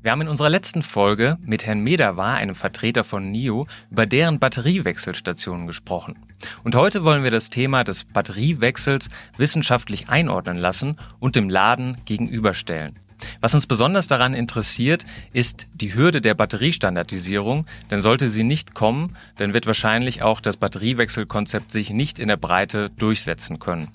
[0.00, 4.38] Wir haben in unserer letzten Folge mit Herrn Medawar, einem Vertreter von NIO, über deren
[4.38, 6.16] Batteriewechselstationen gesprochen.
[6.62, 12.96] Und heute wollen wir das Thema des Batteriewechsels wissenschaftlich einordnen lassen und dem Laden gegenüberstellen.
[13.40, 19.16] Was uns besonders daran interessiert, ist die Hürde der Batteriestandardisierung, denn sollte sie nicht kommen,
[19.36, 23.90] dann wird wahrscheinlich auch das Batteriewechselkonzept sich nicht in der Breite durchsetzen können.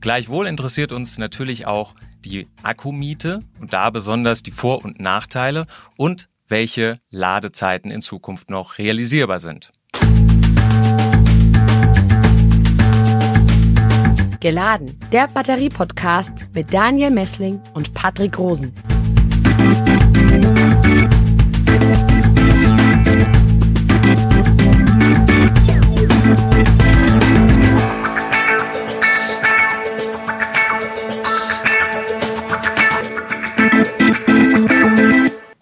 [0.00, 6.28] Gleichwohl interessiert uns natürlich auch die Akkumiete und da besonders die Vor- und Nachteile und
[6.48, 9.70] welche Ladezeiten in Zukunft noch realisierbar sind.
[14.40, 18.72] Geladen, der Batterie-Podcast mit Daniel Messling und Patrick Rosen.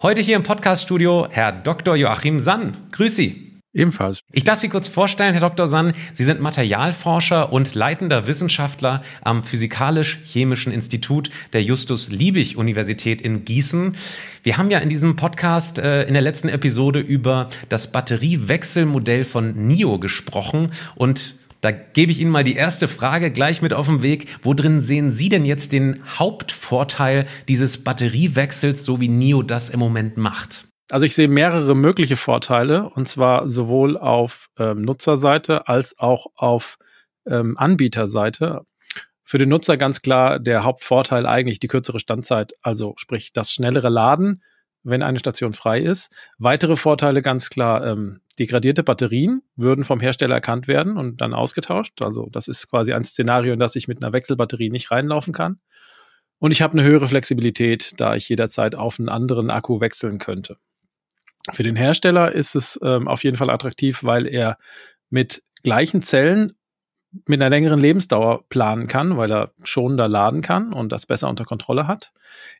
[0.07, 1.97] Heute hier im Podcaststudio Herr Dr.
[1.97, 2.77] Joachim Sann.
[2.93, 3.59] Grüß Sie.
[3.73, 4.21] Ebenfalls.
[4.31, 5.67] Ich darf Sie kurz vorstellen, Herr Dr.
[5.67, 5.91] Sann.
[6.13, 13.97] Sie sind Materialforscher und leitender Wissenschaftler am Physikalisch-Chemischen Institut der Justus-Liebig-Universität in Gießen.
[14.43, 19.67] Wir haben ja in diesem Podcast äh, in der letzten Episode über das Batteriewechselmodell von
[19.67, 21.35] NIO gesprochen und
[21.67, 24.37] da gebe ich Ihnen mal die erste Frage gleich mit auf den Weg.
[24.41, 29.81] Wo drin sehen Sie denn jetzt den Hauptvorteil dieses Batteriewechsels, so wie NIO das im
[29.81, 30.65] Moment macht?
[30.89, 36.77] Also ich sehe mehrere mögliche Vorteile und zwar sowohl auf ähm, Nutzerseite als auch auf
[37.25, 38.61] ähm, Anbieterseite.
[39.25, 43.89] Für den Nutzer ganz klar der Hauptvorteil eigentlich die kürzere Standzeit, also sprich das schnellere
[43.89, 44.41] Laden,
[44.87, 46.15] wenn eine Station frei ist.
[46.37, 52.01] Weitere Vorteile ganz klar, ähm, degradierte Batterien würden vom Hersteller erkannt werden und dann ausgetauscht.
[52.01, 55.59] Also das ist quasi ein Szenario, in das ich mit einer Wechselbatterie nicht reinlaufen kann.
[56.39, 60.55] Und ich habe eine höhere Flexibilität, da ich jederzeit auf einen anderen Akku wechseln könnte.
[61.51, 64.57] Für den Hersteller ist es ähm, auf jeden Fall attraktiv, weil er
[65.09, 66.53] mit gleichen Zellen
[67.27, 71.45] mit einer längeren Lebensdauer planen kann, weil er schonender laden kann und das besser unter
[71.45, 72.11] Kontrolle hat.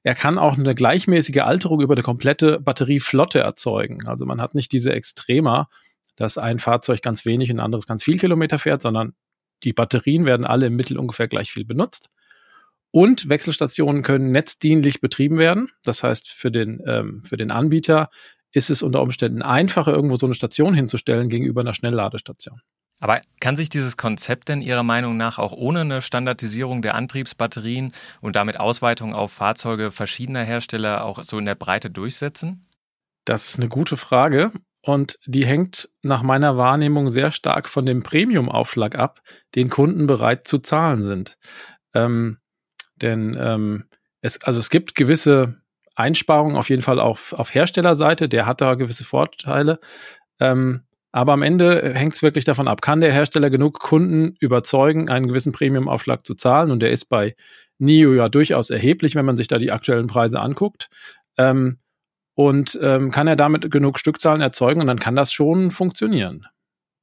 [0.03, 4.05] Er kann auch eine gleichmäßige Alterung über die komplette Batterieflotte erzeugen.
[4.07, 5.69] Also man hat nicht diese Extrema,
[6.15, 9.13] dass ein Fahrzeug ganz wenig und ein anderes ganz viel Kilometer fährt, sondern
[9.63, 12.09] die Batterien werden alle im Mittel ungefähr gleich viel benutzt.
[12.91, 15.69] Und Wechselstationen können netzdienlich betrieben werden.
[15.83, 18.09] Das heißt, für den, ähm, für den Anbieter
[18.51, 22.61] ist es unter Umständen einfacher, irgendwo so eine Station hinzustellen gegenüber einer Schnellladestation.
[22.99, 27.93] Aber kann sich dieses Konzept denn Ihrer Meinung nach auch ohne eine Standardisierung der Antriebsbatterien
[28.21, 32.65] und damit Ausweitung auf Fahrzeuge verschiedener Hersteller auch so in der Breite durchsetzen?
[33.25, 38.01] Das ist eine gute Frage und die hängt nach meiner Wahrnehmung sehr stark von dem
[38.01, 39.21] Premium-Aufschlag ab,
[39.53, 41.37] den Kunden bereit zu zahlen sind.
[41.93, 42.37] Ähm,
[42.95, 43.85] denn ähm,
[44.21, 45.61] es, also es gibt gewisse
[45.95, 49.79] Einsparungen auf jeden Fall auf, auf Herstellerseite, der hat da gewisse Vorteile.
[50.39, 50.86] Ähm,
[51.17, 55.27] aber am Ende hängt es wirklich davon ab, kann der Hersteller genug Kunden überzeugen, einen
[55.27, 56.69] gewissen Premium-Aufschlag zu zahlen?
[56.69, 57.35] Und der ist bei
[57.79, 60.91] NIO ja durchaus erheblich, wenn man sich da die aktuellen Preise anguckt.
[61.35, 61.79] Ähm,
[62.35, 66.45] und ähm, kann er damit genug Stückzahlen erzeugen und dann kann das schon funktionieren.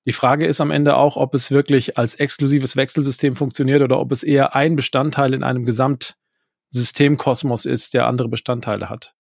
[0.06, 4.12] Die Frage ist am Ende auch, ob es wirklich als exklusives Wechselsystem funktioniert oder ob
[4.12, 9.12] es eher ein Bestandteil in einem Gesamtsystemkosmos ist, der andere Bestandteile hat.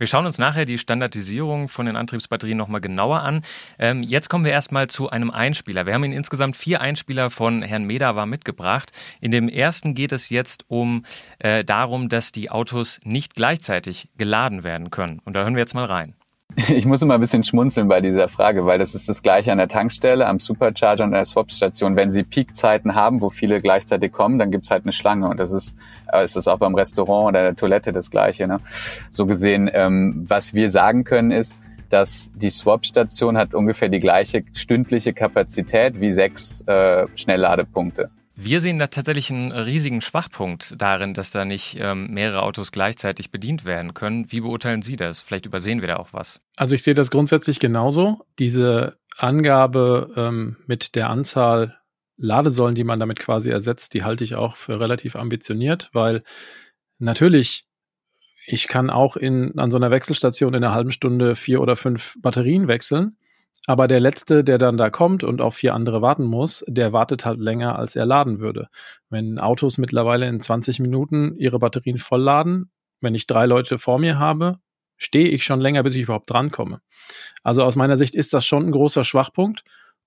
[0.00, 3.42] Wir schauen uns nachher die Standardisierung von den Antriebsbatterien nochmal genauer an.
[3.78, 5.84] Ähm, jetzt kommen wir erstmal zu einem Einspieler.
[5.84, 8.92] Wir haben Ihnen insgesamt vier Einspieler von Herrn Medawa mitgebracht.
[9.20, 11.04] In dem ersten geht es jetzt um
[11.38, 15.20] äh, darum, dass die Autos nicht gleichzeitig geladen werden können.
[15.26, 16.14] Und da hören wir jetzt mal rein.
[16.68, 19.58] Ich muss immer ein bisschen schmunzeln bei dieser Frage, weil das ist das gleiche an
[19.58, 21.96] der Tankstelle, am Supercharger und an der Swapstation.
[21.96, 25.28] Wenn Sie Peakzeiten haben, wo viele gleichzeitig kommen, dann gibt's halt eine Schlange.
[25.28, 25.76] Und das ist,
[26.12, 28.46] äh, ist das auch beim Restaurant oder der Toilette das gleiche.
[28.46, 28.60] Ne?
[29.10, 31.58] So gesehen, ähm, was wir sagen können ist,
[31.88, 38.10] dass die Swap-Station hat ungefähr die gleiche stündliche Kapazität wie sechs äh, Schnellladepunkte.
[38.42, 43.30] Wir sehen da tatsächlich einen riesigen Schwachpunkt darin, dass da nicht ähm, mehrere Autos gleichzeitig
[43.30, 44.32] bedient werden können.
[44.32, 45.20] Wie beurteilen Sie das?
[45.20, 46.40] Vielleicht übersehen wir da auch was.
[46.56, 48.24] Also ich sehe das grundsätzlich genauso.
[48.38, 51.76] Diese Angabe ähm, mit der Anzahl
[52.16, 56.22] Ladesäulen, die man damit quasi ersetzt, die halte ich auch für relativ ambitioniert, weil
[56.98, 57.66] natürlich
[58.46, 62.14] ich kann auch in, an so einer Wechselstation in einer halben Stunde vier oder fünf
[62.20, 63.16] Batterien wechseln.
[63.66, 67.26] Aber der letzte, der dann da kommt und auf vier andere warten muss, der wartet
[67.26, 68.68] halt länger, als er laden würde.
[69.10, 72.70] Wenn Autos mittlerweile in 20 Minuten ihre Batterien vollladen,
[73.00, 74.58] wenn ich drei Leute vor mir habe,
[74.96, 76.80] stehe ich schon länger, bis ich überhaupt drankomme.
[77.42, 79.62] Also aus meiner Sicht ist das schon ein großer Schwachpunkt.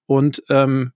[0.06, 0.92] Und ähm,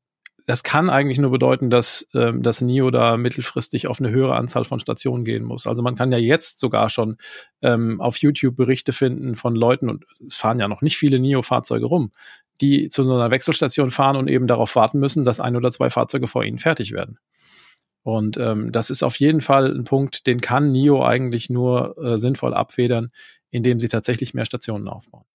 [0.48, 4.64] das kann eigentlich nur bedeuten, dass ähm, das NIO da mittelfristig auf eine höhere Anzahl
[4.64, 5.68] von Stationen gehen muss.
[5.68, 7.18] Also man kann ja jetzt sogar schon
[7.62, 11.86] ähm, auf YouTube Berichte finden von Leuten, und es fahren ja noch nicht viele NIO-Fahrzeuge
[11.86, 12.14] rum,
[12.62, 15.90] die zu so einer Wechselstation fahren und eben darauf warten müssen, dass ein oder zwei
[15.90, 17.20] Fahrzeuge vor ihnen fertig werden.
[18.04, 22.18] Und ähm, das ist auf jeden Fall ein Punkt, den kann NIO eigentlich nur äh,
[22.18, 23.12] sinnvoll abfedern,
[23.50, 25.26] indem sie tatsächlich mehr Stationen aufbauen.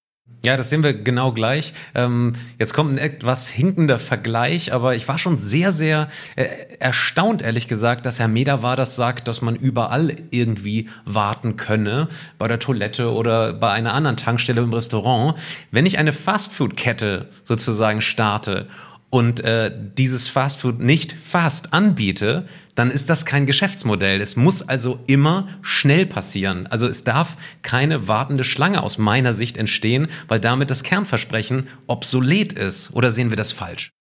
[0.45, 1.73] Ja, das sehen wir genau gleich.
[1.95, 6.49] Ähm, jetzt kommt ein etwas hinkender Vergleich, aber ich war schon sehr, sehr äh,
[6.81, 12.09] erstaunt, ehrlich gesagt, dass Herr Meder das sagt, dass man überall irgendwie warten könne,
[12.39, 15.39] bei der Toilette oder bei einer anderen Tankstelle im Restaurant.
[15.71, 18.67] Wenn ich eine Fastfood-Kette sozusagen starte
[19.13, 24.23] und äh, dieses Fastfood nicht fast anbiete, dann ist das kein Geschäftsmodell.
[24.23, 26.67] Es muss also immer schnell passieren.
[26.67, 32.55] Also es darf keine wartende Schlange aus meiner Sicht entstehen, weil damit das Kernversprechen obsolet
[32.55, 32.95] ist.
[32.95, 33.93] Oder sehen wir das falsch?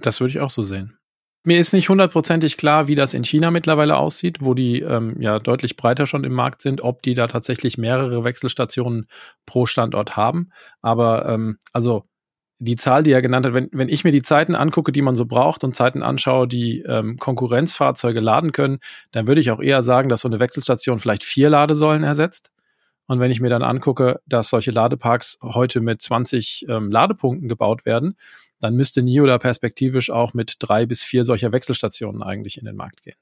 [0.00, 0.96] Das würde ich auch so sehen.
[1.46, 5.40] Mir ist nicht hundertprozentig klar, wie das in China mittlerweile aussieht, wo die ähm, ja
[5.40, 9.08] deutlich breiter schon im Markt sind, ob die da tatsächlich mehrere Wechselstationen
[9.44, 10.48] pro Standort haben.
[10.80, 12.06] Aber ähm, also
[12.58, 15.16] die Zahl, die er genannt hat, wenn, wenn ich mir die Zeiten angucke, die man
[15.16, 18.78] so braucht und Zeiten anschaue, die ähm, Konkurrenzfahrzeuge laden können,
[19.12, 22.50] dann würde ich auch eher sagen, dass so eine Wechselstation vielleicht vier Ladesäulen ersetzt.
[23.06, 27.84] Und wenn ich mir dann angucke, dass solche Ladeparks heute mit 20 ähm, Ladepunkten gebaut
[27.84, 28.16] werden,
[28.60, 32.76] dann müsste NIO da perspektivisch auch mit drei bis vier solcher Wechselstationen eigentlich in den
[32.76, 33.16] Markt gehen.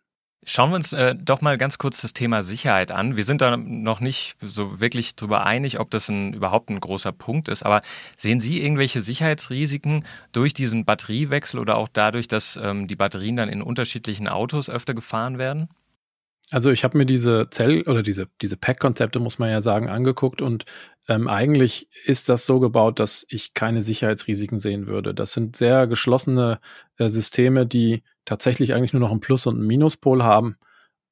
[0.44, 3.16] Schauen wir uns äh, doch mal ganz kurz das Thema Sicherheit an.
[3.16, 7.12] Wir sind da noch nicht so wirklich drüber einig, ob das ein, überhaupt ein großer
[7.12, 7.62] Punkt ist.
[7.62, 7.80] Aber
[8.16, 13.48] sehen Sie irgendwelche Sicherheitsrisiken durch diesen Batteriewechsel oder auch dadurch, dass ähm, die Batterien dann
[13.48, 15.68] in unterschiedlichen Autos öfter gefahren werden?
[16.50, 20.42] Also ich habe mir diese Zell- oder diese, diese Pack-Konzepte, muss man ja sagen, angeguckt
[20.42, 20.64] und
[21.08, 25.14] ähm, eigentlich ist das so gebaut, dass ich keine Sicherheitsrisiken sehen würde.
[25.14, 26.60] Das sind sehr geschlossene
[26.98, 30.56] äh, Systeme, die tatsächlich eigentlich nur noch einen Plus- und einen Minuspol haben.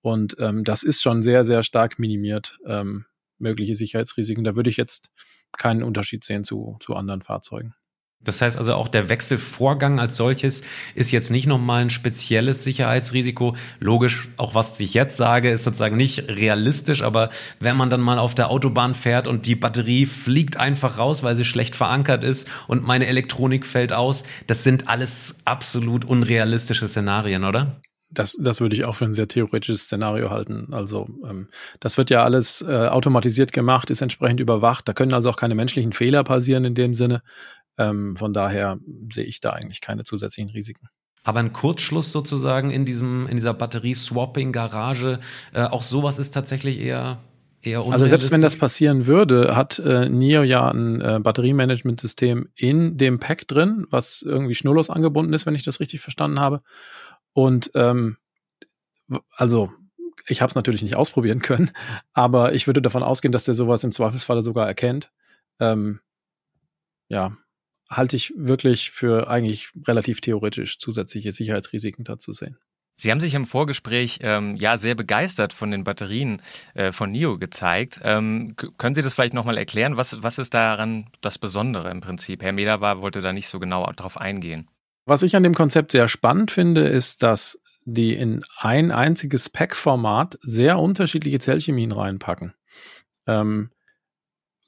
[0.03, 3.07] Und ähm, das ist schon sehr, sehr stark minimiert, ähm,
[3.39, 4.45] mögliche Sicherheitsrisiken.
[4.45, 5.11] Da würde ich jetzt
[5.57, 7.75] keinen Unterschied sehen zu, zu anderen Fahrzeugen.
[8.23, 10.63] Das heißt also auch der Wechselvorgang als solches
[10.95, 13.57] ist jetzt nicht nochmal ein spezielles Sicherheitsrisiko.
[13.79, 17.31] Logisch, auch was ich jetzt sage, ist sozusagen nicht realistisch, aber
[17.61, 21.35] wenn man dann mal auf der Autobahn fährt und die Batterie fliegt einfach raus, weil
[21.35, 27.45] sie schlecht verankert ist und meine Elektronik fällt aus, das sind alles absolut unrealistische Szenarien,
[27.45, 27.81] oder?
[28.13, 30.69] Das, das würde ich auch für ein sehr theoretisches Szenario halten.
[30.73, 34.89] Also ähm, das wird ja alles äh, automatisiert gemacht, ist entsprechend überwacht.
[34.89, 37.23] Da können also auch keine menschlichen Fehler passieren in dem Sinne.
[37.79, 38.79] Ähm, von daher
[39.11, 40.89] sehe ich da eigentlich keine zusätzlichen Risiken.
[41.23, 45.19] Aber ein Kurzschluss sozusagen in diesem, in dieser Batterie-Swapping-Garage,
[45.53, 47.19] äh, auch sowas ist tatsächlich eher
[47.63, 52.97] eher Also selbst wenn das passieren würde, hat äh, NIO ja ein äh, Batteriemanagementsystem in
[52.97, 56.63] dem Pack drin, was irgendwie schnurlos angebunden ist, wenn ich das richtig verstanden habe.
[57.33, 58.17] Und ähm,
[59.37, 59.71] also
[60.27, 61.71] ich habe es natürlich nicht ausprobieren können,
[62.13, 65.11] aber ich würde davon ausgehen, dass der sowas im Zweifelsfalle sogar erkennt.
[65.59, 66.01] Ähm,
[67.09, 67.37] ja,
[67.91, 72.57] halte ich wirklich für eigentlich relativ theoretisch zusätzliche Sicherheitsrisiken dazu sehen.
[72.97, 76.43] Sie haben sich im Vorgespräch ähm, ja sehr begeistert von den Batterien
[76.75, 77.99] äh, von NIO gezeigt.
[78.05, 79.97] Ähm, können Sie das vielleicht nochmal erklären?
[79.97, 82.43] Was, was ist daran das Besondere im Prinzip?
[82.43, 84.69] Herr Mederwar wollte da nicht so genau darauf eingehen.
[85.07, 90.39] Was ich an dem Konzept sehr spannend finde, ist, dass die in ein einziges Pack-Format
[90.43, 92.53] sehr unterschiedliche Zellchemien reinpacken.
[93.27, 93.71] Ähm,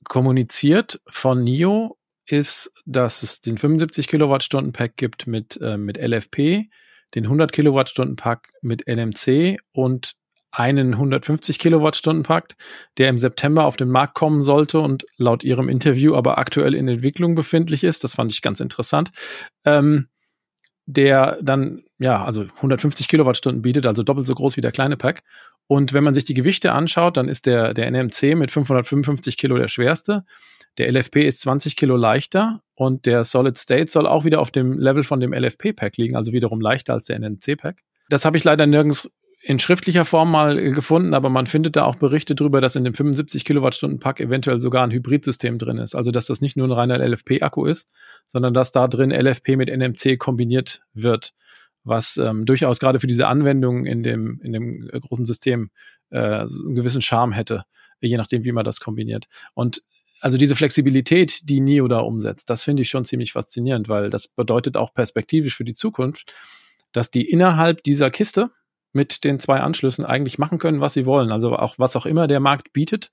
[0.04, 6.68] kommuniziert von NIO ist, dass es den 75 Kilowattstunden Pack gibt mit, äh, mit LFP,
[7.14, 10.14] den 100 Kilowattstunden Pack mit NMC und
[10.52, 12.56] einen 150 Kilowattstunden Pack,
[12.99, 16.88] der im September auf den Markt kommen sollte und laut ihrem Interview aber aktuell in
[16.88, 18.04] Entwicklung befindlich ist.
[18.04, 19.11] Das fand ich ganz interessant.
[19.64, 20.08] Ähm,
[20.87, 25.23] der dann, ja, also 150 Kilowattstunden bietet, also doppelt so groß wie der kleine Pack.
[25.66, 29.57] Und wenn man sich die Gewichte anschaut, dann ist der, der NMC mit 555 Kilo
[29.57, 30.25] der schwerste.
[30.78, 34.78] Der LFP ist 20 Kilo leichter und der Solid State soll auch wieder auf dem
[34.78, 37.83] Level von dem LFP-Pack liegen, also wiederum leichter als der NMC-Pack.
[38.09, 39.11] Das habe ich leider nirgends
[39.45, 42.95] in schriftlicher Form mal gefunden, aber man findet da auch Berichte darüber, dass in dem
[42.95, 45.97] 75 Kilowattstunden Pack eventuell sogar ein Hybridsystem drin ist.
[45.97, 47.88] Also dass das nicht nur ein reiner LFP-Akku ist,
[48.26, 51.35] sondern dass da drin LFP mit NMC kombiniert wird,
[51.84, 55.70] was ähm, durchaus gerade für diese Anwendung in dem, in dem großen System
[56.10, 57.64] äh, einen gewissen Charme hätte,
[58.00, 59.26] je nachdem, wie man das kombiniert.
[59.54, 59.82] Und
[60.20, 64.28] also diese Flexibilität, die NIO da umsetzt, das finde ich schon ziemlich faszinierend, weil das
[64.28, 66.32] bedeutet auch perspektivisch für die Zukunft,
[66.92, 68.48] dass die innerhalb dieser Kiste
[68.92, 71.32] mit den zwei Anschlüssen eigentlich machen können, was sie wollen.
[71.32, 73.10] Also auch was auch immer der Markt bietet,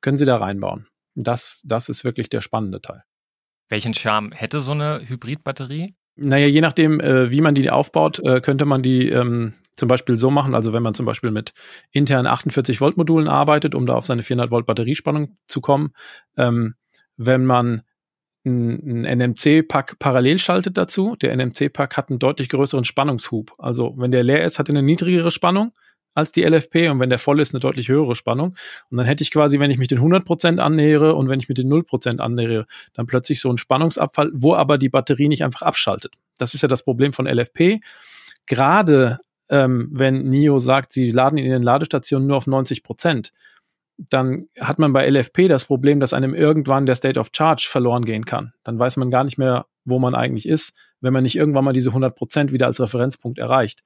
[0.00, 0.86] können sie da reinbauen.
[1.14, 3.04] Das, das ist wirklich der spannende Teil.
[3.68, 5.94] Welchen Charme hätte so eine Hybridbatterie?
[6.16, 10.16] Naja, je nachdem, äh, wie man die aufbaut, äh, könnte man die ähm, zum Beispiel
[10.18, 11.52] so machen, also wenn man zum Beispiel mit
[11.90, 15.92] internen 48 Volt Modulen arbeitet, um da auf seine 400 Volt Batteriespannung zu kommen,
[16.36, 16.74] ähm,
[17.16, 17.82] wenn man
[18.44, 23.54] ein, NMC-Pack parallel schaltet dazu, der NMC-Pack hat einen deutlich größeren Spannungshub.
[23.58, 25.72] Also wenn der leer ist, hat er eine niedrigere Spannung
[26.14, 28.56] als die LFP und wenn der voll ist, eine deutlich höhere Spannung.
[28.90, 31.58] Und dann hätte ich quasi, wenn ich mich den 100% annähere und wenn ich mit
[31.58, 36.14] den 0% annähere, dann plötzlich so einen Spannungsabfall, wo aber die Batterie nicht einfach abschaltet.
[36.38, 37.80] Das ist ja das Problem von LFP.
[38.46, 43.30] Gerade ähm, wenn NIO sagt, sie laden in den Ladestationen nur auf 90%
[44.08, 48.04] dann hat man bei LFP das Problem, dass einem irgendwann der State of Charge verloren
[48.04, 48.52] gehen kann.
[48.64, 51.72] Dann weiß man gar nicht mehr, wo man eigentlich ist, wenn man nicht irgendwann mal
[51.72, 53.82] diese 100% wieder als Referenzpunkt erreicht.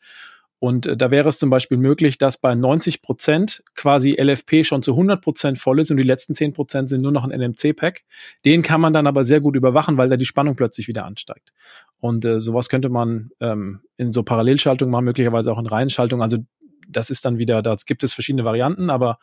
[0.64, 4.82] Und äh, da wäre es zum Beispiel möglich, dass bei 90 Prozent quasi LFP schon
[4.82, 8.04] zu 100 Prozent voll ist und die letzten 10 Prozent sind nur noch ein NMC-Pack.
[8.46, 11.52] Den kann man dann aber sehr gut überwachen, weil da die Spannung plötzlich wieder ansteigt.
[11.98, 16.22] Und äh, sowas könnte man ähm, in so Parallelschaltung machen, möglicherweise auch in Reihenschaltung.
[16.22, 16.38] Also
[16.88, 19.18] das ist dann wieder, da gibt es verschiedene Varianten, aber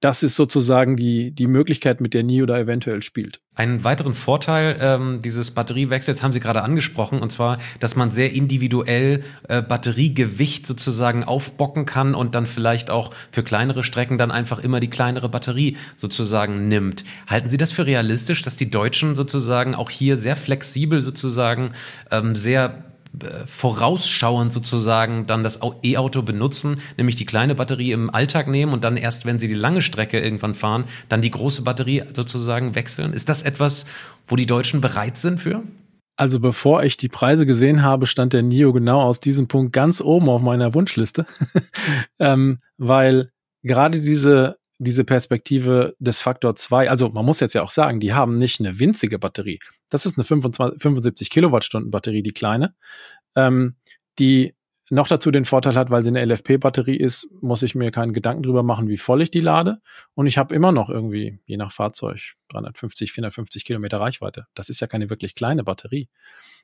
[0.00, 3.40] das ist sozusagen die, die Möglichkeit, mit der NIO da eventuell spielt.
[3.54, 8.32] Einen weiteren Vorteil ähm, dieses Batteriewechsels haben Sie gerade angesprochen, und zwar, dass man sehr
[8.32, 14.60] individuell äh, Batteriegewicht sozusagen aufbocken kann und dann vielleicht auch für kleinere Strecken dann einfach
[14.60, 17.04] immer die kleinere Batterie sozusagen nimmt.
[17.26, 21.72] Halten Sie das für realistisch, dass die Deutschen sozusagen auch hier sehr flexibel sozusagen
[22.10, 22.89] ähm, sehr
[23.46, 28.96] vorausschauend sozusagen dann das E-Auto benutzen, nämlich die kleine Batterie im Alltag nehmen und dann
[28.96, 33.12] erst, wenn sie die lange Strecke irgendwann fahren, dann die große Batterie sozusagen wechseln.
[33.12, 33.84] Ist das etwas,
[34.26, 35.62] wo die Deutschen bereit sind für?
[36.16, 40.00] Also bevor ich die Preise gesehen habe, stand der NIO genau aus diesem Punkt ganz
[40.00, 41.26] oben auf meiner Wunschliste,
[42.18, 43.30] ähm, weil
[43.62, 48.14] gerade diese diese Perspektive des Faktor 2, also man muss jetzt ja auch sagen, die
[48.14, 49.58] haben nicht eine winzige Batterie.
[49.90, 52.74] Das ist eine 25, 75 Kilowattstunden Batterie, die kleine,
[53.36, 53.76] ähm,
[54.18, 54.54] die
[54.88, 58.42] noch dazu den Vorteil hat, weil sie eine LFP-Batterie ist, muss ich mir keinen Gedanken
[58.42, 59.80] drüber machen, wie voll ich die lade.
[60.14, 64.46] Und ich habe immer noch irgendwie, je nach Fahrzeug, 350, 450 Kilometer Reichweite.
[64.54, 66.08] Das ist ja keine wirklich kleine Batterie.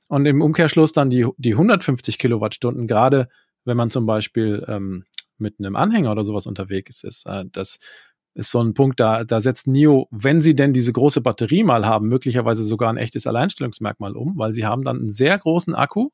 [0.09, 3.29] Und im Umkehrschluss dann die, die 150 Kilowattstunden, gerade
[3.65, 5.05] wenn man zum Beispiel ähm,
[5.39, 7.27] mit einem Anhänger oder sowas unterwegs ist.
[7.27, 7.79] Äh, das
[8.35, 11.87] ist so ein Punkt, da, da setzt NIO, wenn sie denn diese große Batterie mal
[11.87, 16.11] haben, möglicherweise sogar ein echtes Alleinstellungsmerkmal um, weil sie haben dann einen sehr großen Akku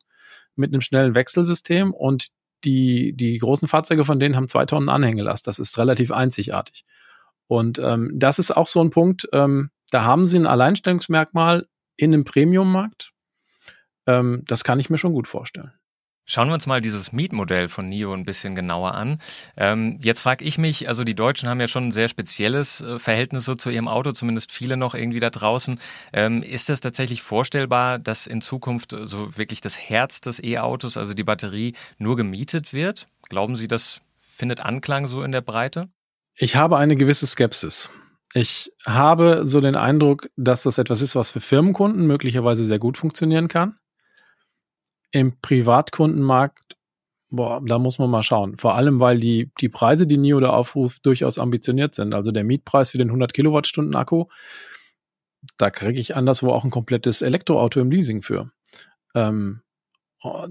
[0.54, 2.28] mit einem schnellen Wechselsystem und
[2.64, 5.48] die, die großen Fahrzeuge von denen haben zwei Tonnen Anhängelast.
[5.48, 6.84] Das ist relativ einzigartig.
[7.48, 12.14] Und ähm, das ist auch so ein Punkt, ähm, da haben sie ein Alleinstellungsmerkmal in
[12.14, 13.12] einem Premium-Markt.
[14.06, 15.72] Ähm, das kann ich mir schon gut vorstellen.
[16.32, 19.18] Schauen wir uns mal dieses Mietmodell von NIO ein bisschen genauer an.
[19.54, 22.98] Ähm, jetzt frage ich mich, also die Deutschen haben ja schon ein sehr spezielles äh,
[22.98, 25.78] Verhältnis so zu ihrem Auto, zumindest viele noch irgendwie da draußen.
[26.14, 31.12] Ähm, ist das tatsächlich vorstellbar, dass in Zukunft so wirklich das Herz des E-Autos, also
[31.12, 33.08] die Batterie, nur gemietet wird?
[33.28, 35.90] Glauben Sie, das findet Anklang so in der Breite?
[36.34, 37.90] Ich habe eine gewisse Skepsis.
[38.32, 42.96] Ich habe so den Eindruck, dass das etwas ist, was für Firmenkunden möglicherweise sehr gut
[42.96, 43.76] funktionieren kann
[45.12, 46.76] im Privatkundenmarkt,
[47.30, 48.56] boah, da muss man mal schauen.
[48.56, 52.14] Vor allem, weil die, die Preise, die NIO da aufruft, durchaus ambitioniert sind.
[52.14, 54.26] Also der Mietpreis für den 100 Kilowattstunden Akku,
[55.58, 58.50] da kriege ich anderswo auch ein komplettes Elektroauto im Leasing für.
[59.14, 59.62] Ähm,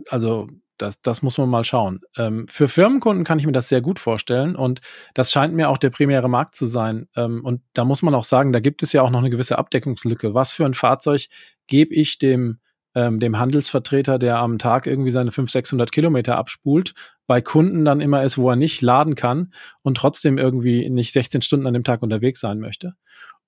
[0.09, 2.01] also das, das muss man mal schauen.
[2.17, 4.81] Ähm, für Firmenkunden kann ich mir das sehr gut vorstellen und
[5.13, 7.07] das scheint mir auch der primäre Markt zu sein.
[7.15, 9.57] Ähm, und da muss man auch sagen, da gibt es ja auch noch eine gewisse
[9.57, 10.33] Abdeckungslücke.
[10.33, 11.27] Was für ein Fahrzeug
[11.67, 12.59] gebe ich dem
[12.95, 16.93] ähm, dem Handelsvertreter, der am Tag irgendwie seine 500, 600 Kilometer abspult,
[17.27, 21.41] bei Kunden dann immer ist, wo er nicht laden kann und trotzdem irgendwie nicht 16
[21.41, 22.93] Stunden an dem Tag unterwegs sein möchte.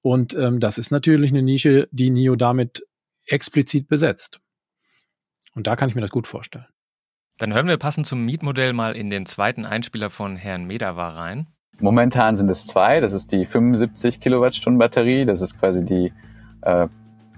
[0.01, 2.85] Und ähm, das ist natürlich eine Nische, die NIO damit
[3.25, 4.39] explizit besetzt.
[5.55, 6.65] Und da kann ich mir das gut vorstellen.
[7.38, 11.47] Dann hören wir passend zum Mietmodell mal in den zweiten Einspieler von Herrn Medava rein.
[11.79, 13.00] Momentan sind es zwei.
[13.00, 15.25] Das ist die 75 Kilowattstunden Batterie.
[15.25, 16.13] Das ist quasi die
[16.62, 16.88] äh,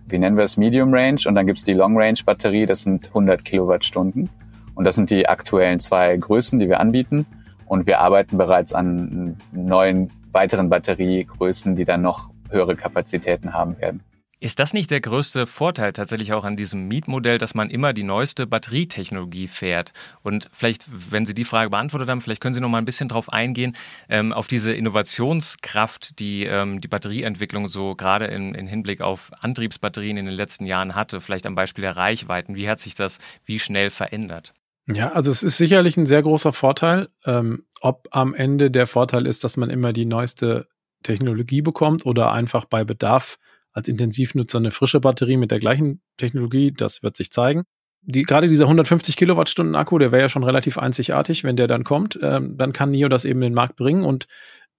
[0.07, 3.07] wie nennen wir es, Medium Range und dann gibt's die Long Range Batterie, das sind
[3.07, 4.29] 100 Kilowattstunden.
[4.75, 7.25] Und das sind die aktuellen zwei Größen, die wir anbieten.
[7.65, 14.01] Und wir arbeiten bereits an neuen weiteren Batteriegrößen, die dann noch höhere Kapazitäten haben werden.
[14.39, 18.03] Ist das nicht der größte Vorteil tatsächlich auch an diesem Mietmodell, dass man immer die
[18.03, 19.93] neueste Batterietechnologie fährt?
[20.23, 23.07] Und vielleicht, wenn Sie die Frage beantwortet haben, vielleicht können Sie noch mal ein bisschen
[23.07, 23.75] darauf eingehen,
[24.09, 30.17] ähm, auf diese Innovationskraft, die ähm, die Batterieentwicklung so gerade in, in, Hinblick auf Antriebsbatterien
[30.17, 32.55] in den letzten Jahren hatte, vielleicht am Beispiel der Reichweiten.
[32.55, 34.53] Wie hat sich das wie schnell verändert?
[34.93, 37.09] Ja, also es ist sicherlich ein sehr großer Vorteil.
[37.25, 40.67] Ähm, ob am Ende der Vorteil ist, dass man immer die neueste
[41.03, 43.37] Technologie bekommt oder einfach bei Bedarf
[43.75, 47.63] als Intensivnutzer eine frische Batterie mit der gleichen Technologie, das wird sich zeigen.
[48.01, 51.84] Die, gerade dieser 150 Kilowattstunden Akku, der wäre ja schon relativ einzigartig, wenn der dann
[51.84, 52.17] kommt.
[52.22, 54.05] Ähm, dann kann NIO das eben in den Markt bringen.
[54.05, 54.27] Und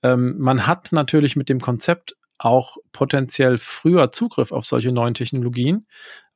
[0.02, 5.86] ähm, man hat natürlich mit dem Konzept auch potenziell früher Zugriff auf solche neuen Technologien,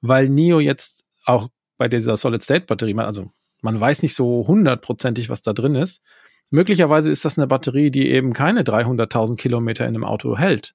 [0.02, 1.48] weil NIO jetzt auch
[1.78, 3.30] bei dieser Solid-State-Batterie, also
[3.62, 6.02] man weiß nicht so hundertprozentig, was da drin ist.
[6.50, 10.74] Möglicherweise ist das eine Batterie, die eben keine 300.000 Kilometer in einem Auto hält.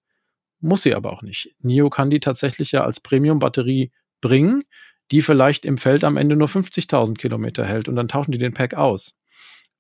[0.66, 1.56] Muss sie aber auch nicht.
[1.62, 4.64] NIO kann die tatsächlich ja als Premium-Batterie bringen,
[5.12, 8.56] die vielleicht im Feld am Ende nur 50.000 Kilometer hält und dann tauschen die den
[8.56, 9.16] Pack aus.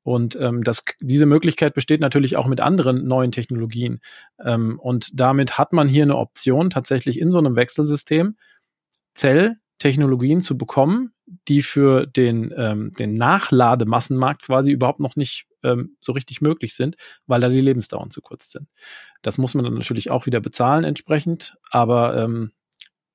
[0.03, 3.99] Und ähm, das, diese Möglichkeit besteht natürlich auch mit anderen neuen Technologien.
[4.39, 8.37] Ähm, und damit hat man hier eine Option, tatsächlich in so einem Wechselsystem
[9.79, 11.11] Zelltechnologien zu bekommen,
[11.47, 16.95] die für den, ähm, den Nachlademassenmarkt quasi überhaupt noch nicht ähm, so richtig möglich sind,
[17.27, 18.67] weil da die Lebensdauern zu kurz sind.
[19.21, 22.51] Das muss man dann natürlich auch wieder bezahlen entsprechend, aber ähm,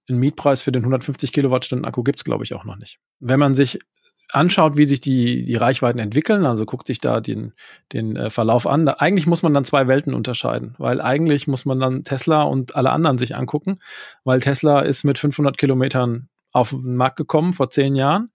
[0.09, 2.99] einen Mietpreis für den 150 Kilowattstunden Akku gibt es, glaube ich, auch noch nicht.
[3.21, 3.79] Wenn man sich
[4.33, 7.53] anschaut, wie sich die, die Reichweiten entwickeln, also guckt sich da den,
[7.93, 11.65] den äh, Verlauf an, da, eigentlich muss man dann zwei Welten unterscheiden, weil eigentlich muss
[11.65, 13.79] man dann Tesla und alle anderen sich angucken,
[14.25, 18.31] weil Tesla ist mit 500 Kilometern auf den Markt gekommen vor zehn Jahren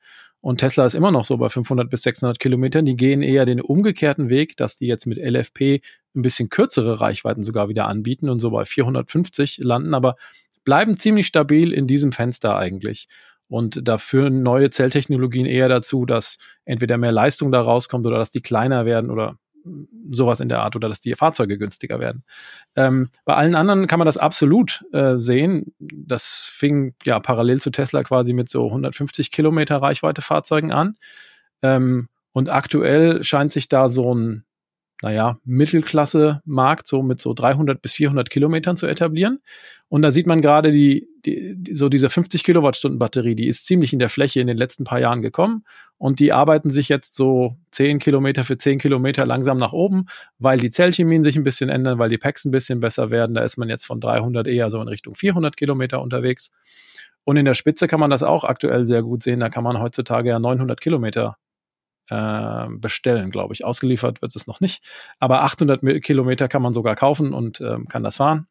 [0.46, 2.86] und Tesla ist immer noch so bei 500 bis 600 Kilometern.
[2.86, 5.82] Die gehen eher den umgekehrten Weg, dass die jetzt mit LFP
[6.16, 10.18] ein bisschen kürzere Reichweiten sogar wieder anbieten und so bei 450 landen, aber
[10.64, 13.08] bleiben ziemlich stabil in diesem Fenster eigentlich.
[13.48, 18.30] Und da führen neue Zelltechnologien eher dazu, dass entweder mehr Leistung da rauskommt oder dass
[18.30, 19.40] die kleiner werden oder
[20.12, 22.24] sowas in der Art oder dass die Fahrzeuge günstiger werden.
[22.76, 25.74] Ähm, bei allen anderen kann man das absolut äh, sehen.
[25.80, 30.96] Das fing ja parallel zu Tesla quasi mit so 150 Kilometer Reichweite Fahrzeugen an.
[31.62, 34.46] Ähm, und aktuell scheint sich da so ein
[35.02, 39.42] naja, Mittelklasse-Markt so mit so 300 bis 400 Kilometern zu etablieren.
[39.88, 43.94] Und da sieht man gerade die, die, so diese 50 Kilowattstunden Batterie, die ist ziemlich
[43.94, 45.64] in der Fläche in den letzten paar Jahren gekommen
[45.98, 50.08] und die arbeiten sich jetzt so 10 Kilometer für 10 Kilometer langsam nach oben,
[50.40, 53.36] weil die Zellchemien sich ein bisschen ändern, weil die Packs ein bisschen besser werden.
[53.36, 56.52] Da ist man jetzt von 300 eher so in Richtung 400 Kilometer unterwegs.
[57.24, 59.40] Und in der Spitze kann man das auch aktuell sehr gut sehen.
[59.40, 61.38] Da kann man heutzutage ja 900 Kilometer
[62.10, 63.66] äh, bestellen, glaube ich.
[63.66, 64.84] Ausgeliefert wird es noch nicht.
[65.20, 68.48] Aber 800 Kilometer kann man sogar kaufen und ähm, kann das fahren.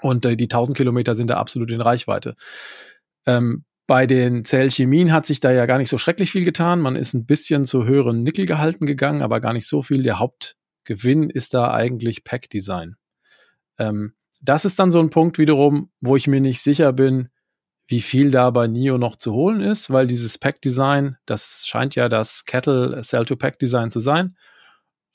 [0.00, 2.34] Und äh, die 1000 Kilometer sind da absolut in Reichweite.
[3.26, 6.80] Ähm, bei den Zellchemien hat sich da ja gar nicht so schrecklich viel getan.
[6.80, 10.02] Man ist ein bisschen zu höheren Nickelgehalten gegangen, aber gar nicht so viel.
[10.02, 12.96] Der Hauptgewinn ist da eigentlich Pack-Design.
[13.78, 17.28] Ähm, das ist dann so ein Punkt wiederum, wo ich mir nicht sicher bin,
[17.86, 22.08] wie viel da bei NIO noch zu holen ist, weil dieses Pack-Design, das scheint ja
[22.08, 24.36] das Kettle Cell-to-Pack-Design zu sein.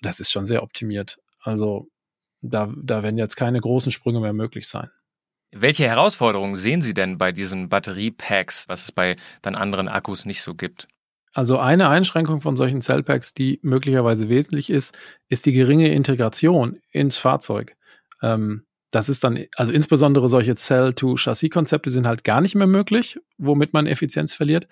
[0.02, 1.20] Das ist schon sehr optimiert.
[1.42, 1.88] Also
[2.42, 4.90] da, da werden jetzt keine großen Sprünge mehr möglich sein.
[5.52, 10.44] Welche Herausforderungen sehen Sie denn bei diesen Batteriepacks, was es bei dann anderen Akkus nicht
[10.44, 10.88] so gibt?
[11.34, 14.98] Also eine Einschränkung von solchen Cellpacks, die möglicherweise wesentlich ist,
[15.28, 17.76] ist die geringe Integration ins Fahrzeug.
[18.22, 23.74] Ähm, das ist dann, also insbesondere solche Cell-to-Chassis-Konzepte sind halt gar nicht mehr möglich, womit
[23.74, 24.68] man Effizienz verliert.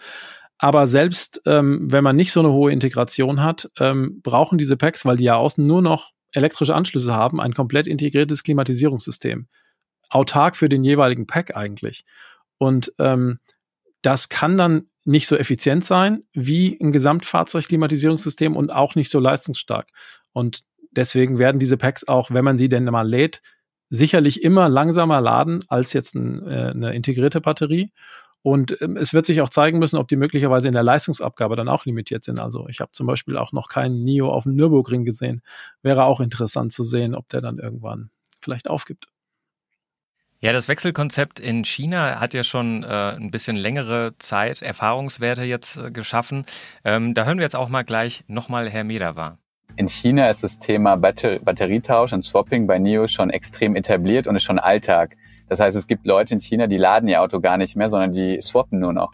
[0.58, 5.06] Aber selbst ähm, wenn man nicht so eine hohe Integration hat, ähm, brauchen diese Packs,
[5.06, 9.48] weil die ja außen nur noch elektrische Anschlüsse haben, ein komplett integriertes Klimatisierungssystem.
[10.10, 12.06] Autark für den jeweiligen Pack eigentlich.
[12.58, 13.40] Und ähm,
[14.02, 19.88] das kann dann nicht so effizient sein wie ein Gesamtfahrzeugklimatisierungssystem und auch nicht so leistungsstark.
[20.34, 23.42] Und deswegen werden diese Packs auch, wenn man sie denn mal lädt,
[23.90, 27.92] sicherlich immer langsamer laden als jetzt ein, äh, eine integrierte Batterie.
[28.48, 31.68] Und ähm, es wird sich auch zeigen müssen, ob die möglicherweise in der Leistungsabgabe dann
[31.68, 32.40] auch limitiert sind.
[32.40, 35.42] Also ich habe zum Beispiel auch noch keinen NIO auf dem Nürburgring gesehen.
[35.82, 39.08] Wäre auch interessant zu sehen, ob der dann irgendwann vielleicht aufgibt.
[40.40, 45.76] Ja, das Wechselkonzept in China hat ja schon äh, ein bisschen längere Zeit Erfahrungswerte jetzt
[45.76, 46.46] äh, geschaffen.
[46.86, 49.40] Ähm, da hören wir jetzt auch mal gleich nochmal Herr Mederwar.
[49.76, 54.38] In China ist das Thema Batter Batterietausch und Swapping bei NIO schon extrem etabliert und
[54.38, 55.18] ist schon Alltag.
[55.50, 58.14] Das heißt, es gibt Leute in China, die laden ihr Auto gar nicht mehr, sondern
[58.14, 59.12] die swappen nur noch.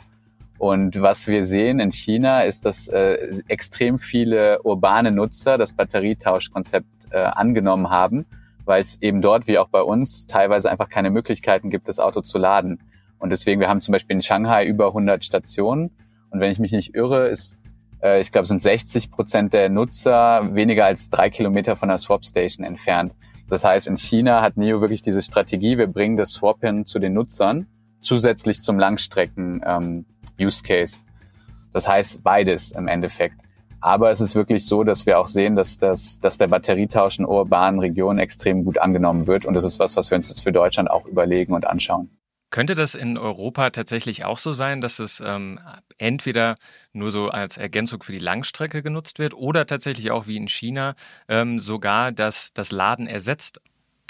[0.58, 3.18] Und was wir sehen in China ist, dass äh,
[3.48, 8.26] extrem viele urbane Nutzer das Batterietauschkonzept äh, angenommen haben,
[8.66, 12.22] weil es eben dort wie auch bei uns teilweise einfach keine Möglichkeiten gibt, das Auto
[12.22, 12.80] zu laden.
[13.20, 15.92] Und deswegen, wir haben zum Beispiel in Shanghai über 100 Stationen.
[16.30, 17.56] Und wenn ich mich nicht irre, ist
[18.04, 22.66] äh, ich glaube, sind 60 Prozent der Nutzer weniger als drei Kilometer von der Swap-Station
[22.66, 23.14] entfernt.
[23.50, 27.14] Das heißt, in China hat NIO wirklich diese Strategie, wir bringen das Swap-In zu den
[27.14, 27.68] Nutzern,
[28.02, 31.04] zusätzlich zum Langstrecken-Use-Case.
[31.04, 31.10] Ähm,
[31.74, 33.38] das heißt beides im Endeffekt.
[33.82, 37.26] Aber es ist wirklich so, dass wir auch sehen, dass, das, dass der Batterietausch in
[37.26, 39.46] urbanen Regionen extrem gut angenommen wird.
[39.46, 42.10] Und das ist was, was wir uns jetzt für Deutschland auch überlegen und anschauen.
[42.54, 45.60] Könnte das in Europa tatsächlich auch so sein, dass es ähm,
[45.98, 46.56] entweder
[46.92, 50.94] nur so als Ergänzung für die Langstrecke genutzt wird oder tatsächlich auch wie in China
[51.28, 53.60] ähm, sogar das, das Laden ersetzt,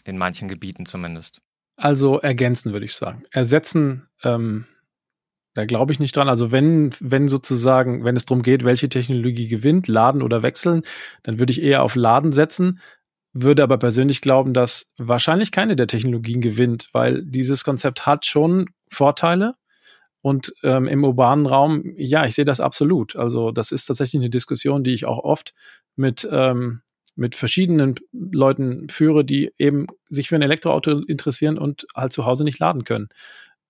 [0.04, 1.40] in manchen Gebieten zumindest?
[1.78, 3.24] Also ergänzen, würde ich sagen.
[3.32, 4.66] Ersetzen, ähm,
[5.54, 6.28] da glaube ich nicht dran.
[6.28, 10.82] Also wenn, wenn sozusagen, wenn es darum geht, welche Technologie gewinnt, laden oder wechseln,
[11.22, 12.82] dann würde ich eher auf Laden setzen,
[13.34, 18.68] würde aber persönlich glauben, dass wahrscheinlich keine der Technologien gewinnt, weil dieses Konzept hat schon
[18.88, 19.56] Vorteile.
[20.22, 23.18] Und ähm, im urbanen Raum, ja, ich sehe das absolut.
[23.18, 25.54] Also das ist tatsächlich eine Diskussion, die ich auch oft
[25.98, 26.82] mit, ähm,
[27.16, 32.46] mit verschiedenen Leuten führe, die eben sich für ein Elektroauto interessieren und halt zu Hause
[32.46, 33.10] nicht laden können.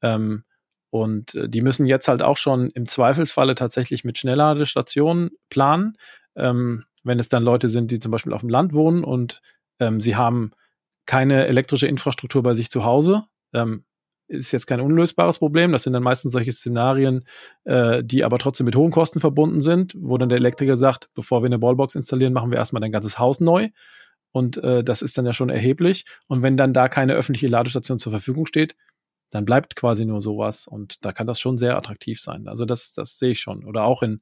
[0.03, 0.43] Ähm,
[0.91, 5.97] und äh, die müssen jetzt halt auch schon im Zweifelsfalle tatsächlich mit Schnellladestationen planen.
[6.35, 9.41] Ähm, wenn es dann Leute sind, die zum Beispiel auf dem Land wohnen und
[9.79, 10.51] ähm, sie haben
[11.05, 13.85] keine elektrische Infrastruktur bei sich zu Hause, ähm,
[14.27, 15.71] ist jetzt kein unlösbares Problem.
[15.71, 17.25] Das sind dann meistens solche Szenarien,
[17.65, 21.41] äh, die aber trotzdem mit hohen Kosten verbunden sind, wo dann der Elektriker sagt, bevor
[21.41, 23.69] wir eine Ballbox installieren, machen wir erstmal dein ganzes Haus neu.
[24.31, 26.05] Und äh, das ist dann ja schon erheblich.
[26.27, 28.75] Und wenn dann da keine öffentliche Ladestation zur Verfügung steht,
[29.29, 30.67] dann bleibt quasi nur sowas.
[30.67, 32.47] Und da kann das schon sehr attraktiv sein.
[32.47, 33.65] Also das, das sehe ich schon.
[33.65, 34.21] Oder auch in,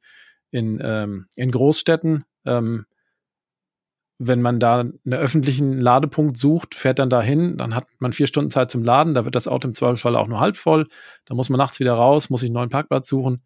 [0.51, 2.85] in, ähm, in Großstädten, ähm,
[4.23, 8.51] wenn man da einen öffentlichen Ladepunkt sucht, fährt dann dahin, dann hat man vier Stunden
[8.51, 10.87] Zeit zum Laden, da wird das Auto im Zweifelsfall auch nur halb voll,
[11.25, 13.41] da muss man nachts wieder raus, muss sich einen neuen Parkplatz suchen.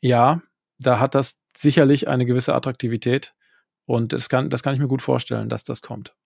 [0.00, 0.42] Ja,
[0.80, 3.34] da hat das sicherlich eine gewisse Attraktivität
[3.86, 6.16] und das kann, das kann ich mir gut vorstellen, dass das kommt.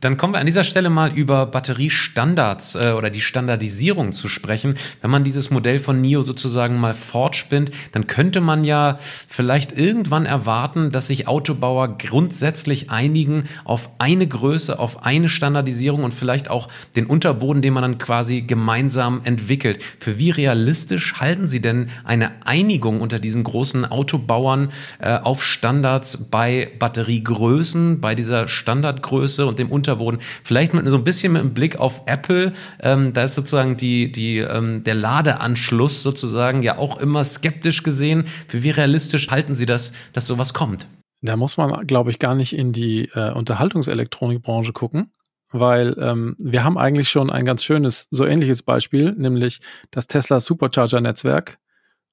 [0.00, 4.76] Dann kommen wir an dieser Stelle mal über Batteriestandards äh, oder die Standardisierung zu sprechen.
[5.00, 10.24] Wenn man dieses Modell von NIO sozusagen mal fortspinnt, dann könnte man ja vielleicht irgendwann
[10.24, 16.68] erwarten, dass sich Autobauer grundsätzlich einigen auf eine Größe, auf eine Standardisierung und vielleicht auch
[16.94, 19.82] den Unterboden, den man dann quasi gemeinsam entwickelt.
[19.98, 24.68] Für wie realistisch halten Sie denn eine Einigung unter diesen großen Autobauern
[25.00, 30.20] äh, auf Standards bei Batteriegrößen, bei dieser Standardgröße und dem Unterboden.
[30.42, 32.52] Vielleicht mit so ein bisschen mit einem Blick auf Apple.
[32.80, 38.26] Ähm, da ist sozusagen die, die, ähm, der Ladeanschluss sozusagen ja auch immer skeptisch gesehen.
[38.48, 40.86] Für wie realistisch halten Sie das, dass sowas kommt?
[41.22, 45.10] Da muss man, glaube ich, gar nicht in die äh, Unterhaltungselektronikbranche gucken,
[45.50, 49.60] weil ähm, wir haben eigentlich schon ein ganz schönes, so ähnliches Beispiel, nämlich
[49.90, 51.58] das Tesla Supercharger-Netzwerk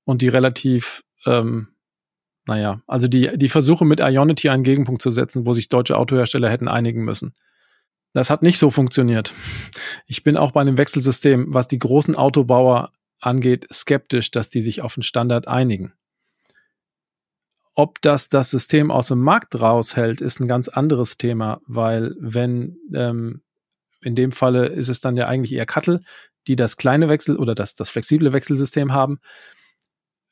[0.06, 1.70] und die relativ ähm,
[2.48, 6.50] naja, also die, die Versuche mit Ionity einen Gegenpunkt zu setzen, wo sich deutsche Autohersteller
[6.50, 7.34] hätten einigen müssen.
[8.16, 9.34] Das hat nicht so funktioniert.
[10.06, 14.82] Ich bin auch bei einem Wechselsystem, was die großen Autobauer angeht, skeptisch, dass die sich
[14.82, 15.92] auf einen Standard einigen.
[17.74, 22.78] Ob das das System aus dem Markt raushält, ist ein ganz anderes Thema, weil wenn
[22.94, 23.42] ähm,
[24.02, 26.02] in dem Falle ist es dann ja eigentlich eher Kattel,
[26.48, 29.20] die das kleine Wechsel oder das, das flexible Wechselsystem haben.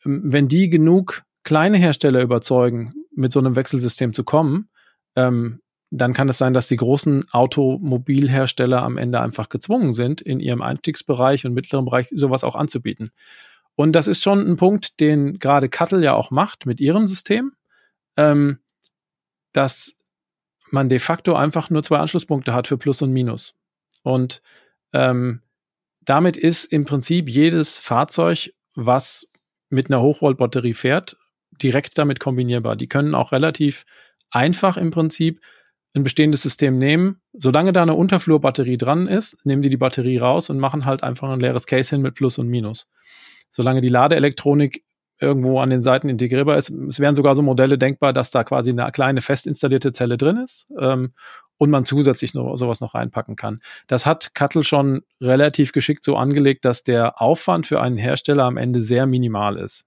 [0.06, 4.70] Ähm, wenn die genug kleine Hersteller überzeugen, mit so einem Wechselsystem zu kommen,
[5.18, 5.60] ähm,
[5.96, 10.64] dann kann es sein, dass die großen Automobilhersteller am Ende einfach gezwungen sind, in ihrem
[10.64, 13.12] Einstiegsbereich und mittleren Bereich sowas auch anzubieten.
[13.76, 17.54] Und das ist schon ein Punkt, den gerade Cuttle ja auch macht mit ihrem System,
[18.18, 18.60] ähm,
[19.52, 19.96] dass
[20.72, 23.56] man de facto einfach nur zwei Anschlusspunkte hat für Plus und Minus.
[24.02, 24.42] Und
[24.94, 25.42] ähm,
[26.02, 29.30] damit ist im Prinzip jedes Fahrzeug, was
[29.70, 31.18] mit einer Hochvoltbatterie fährt,
[31.62, 32.76] direkt damit kombinierbar.
[32.76, 33.86] Die können auch relativ
[34.32, 35.40] einfach im Prinzip
[35.96, 37.22] ein bestehendes System nehmen.
[37.34, 41.30] Solange da eine Unterflurbatterie dran ist, nehmen die die Batterie raus und machen halt einfach
[41.30, 42.90] ein leeres Case hin mit Plus und Minus.
[43.50, 44.84] Solange die Ladeelektronik
[45.20, 46.70] irgendwo an den Seiten integrierbar ist.
[46.70, 50.38] Es wären sogar so Modelle denkbar, dass da quasi eine kleine fest installierte Zelle drin
[50.38, 51.14] ist ähm,
[51.58, 53.62] und man zusätzlich noch, sowas noch reinpacken kann.
[53.88, 58.58] Das hat Cuttle schon relativ geschickt so angelegt, dass der Aufwand für einen Hersteller am
[58.58, 59.86] Ende sehr minimal ist.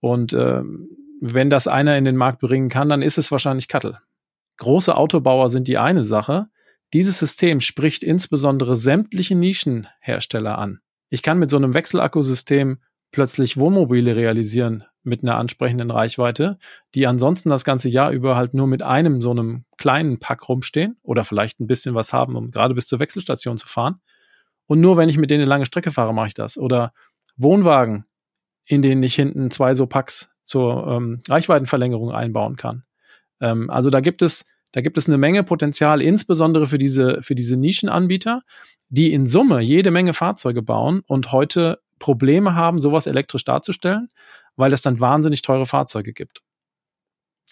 [0.00, 0.88] Und ähm,
[1.20, 3.98] wenn das einer in den Markt bringen kann, dann ist es wahrscheinlich Cuttle.
[4.58, 6.48] Große Autobauer sind die eine Sache.
[6.92, 10.80] Dieses System spricht insbesondere sämtliche Nischenhersteller an.
[11.10, 12.78] Ich kann mit so einem Wechselakkusystem
[13.10, 16.58] plötzlich Wohnmobile realisieren mit einer ansprechenden Reichweite,
[16.94, 20.98] die ansonsten das ganze Jahr über halt nur mit einem so einem kleinen Pack rumstehen
[21.02, 24.00] oder vielleicht ein bisschen was haben, um gerade bis zur Wechselstation zu fahren.
[24.66, 26.58] Und nur wenn ich mit denen eine lange Strecke fahre, mache ich das.
[26.58, 26.92] Oder
[27.36, 28.04] Wohnwagen,
[28.66, 32.84] in denen ich hinten zwei so Packs zur ähm, Reichweitenverlängerung einbauen kann.
[33.40, 37.34] Ähm, also da gibt es, da gibt es eine Menge Potenzial, insbesondere für diese, für
[37.34, 38.42] diese Nischenanbieter,
[38.88, 44.08] die in Summe jede Menge Fahrzeuge bauen und heute Probleme haben, sowas elektrisch darzustellen,
[44.56, 46.42] weil es dann wahnsinnig teure Fahrzeuge gibt.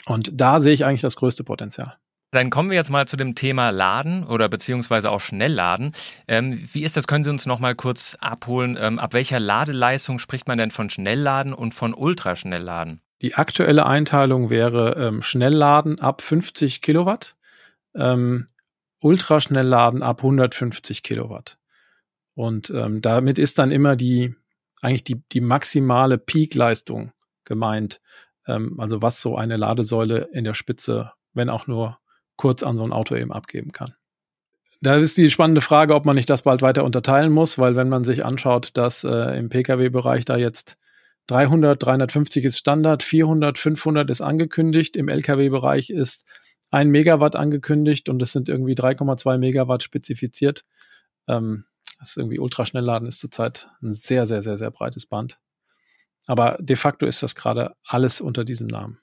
[0.06, 1.96] Und da sehe ich eigentlich das größte Potenzial.
[2.32, 5.92] Dann kommen wir jetzt mal zu dem Thema Laden oder beziehungsweise auch Schnellladen.
[6.28, 7.06] Ähm, wie ist das?
[7.06, 8.76] Können Sie uns noch mal kurz abholen?
[8.78, 13.00] Ähm, ab welcher Ladeleistung spricht man denn von Schnellladen und von Ultraschnellladen?
[13.22, 17.36] Die aktuelle Einteilung wäre ähm, Schnellladen ab 50 Kilowatt,
[17.94, 18.48] ähm,
[19.00, 21.58] Ultraschnellladen ab 150 Kilowatt.
[22.34, 24.34] Und ähm, damit ist dann immer die
[24.82, 27.12] eigentlich die, die maximale Peak-Leistung
[27.44, 28.00] gemeint.
[28.46, 31.98] Ähm, also was so eine Ladesäule in der Spitze, wenn auch nur
[32.36, 33.94] kurz an so ein Auto eben abgeben kann.
[34.82, 37.88] Da ist die spannende Frage, ob man nicht das bald weiter unterteilen muss, weil wenn
[37.88, 40.76] man sich anschaut, dass äh, im Pkw-Bereich da jetzt
[41.26, 46.24] 300, 350 ist Standard, 400, 500 ist angekündigt, im Lkw-Bereich ist
[46.70, 50.64] ein Megawatt angekündigt und es sind irgendwie 3,2 Megawatt spezifiziert.
[51.28, 51.64] Ähm,
[51.98, 55.38] das ist irgendwie Ultraschnellladen ist zurzeit ein sehr, sehr, sehr, sehr breites Band.
[56.26, 58.98] Aber de facto ist das gerade alles unter diesem Namen.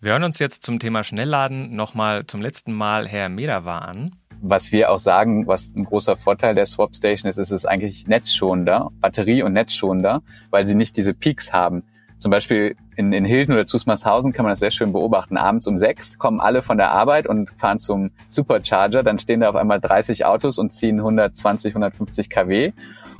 [0.00, 4.17] Wir hören uns jetzt zum Thema Schnellladen nochmal zum letzten Mal Herr Medava an.
[4.40, 8.06] Was wir auch sagen, was ein großer Vorteil der Swap Station ist, ist es eigentlich
[8.06, 11.82] netzschonender, batterie- und netzschonender, weil sie nicht diese Peaks haben.
[12.18, 15.36] Zum Beispiel in, in Hilden oder Zusmarshausen kann man das sehr schön beobachten.
[15.36, 19.04] Abends um sechs kommen alle von der Arbeit und fahren zum Supercharger.
[19.04, 22.72] Dann stehen da auf einmal 30 Autos und ziehen 120, 150 kW.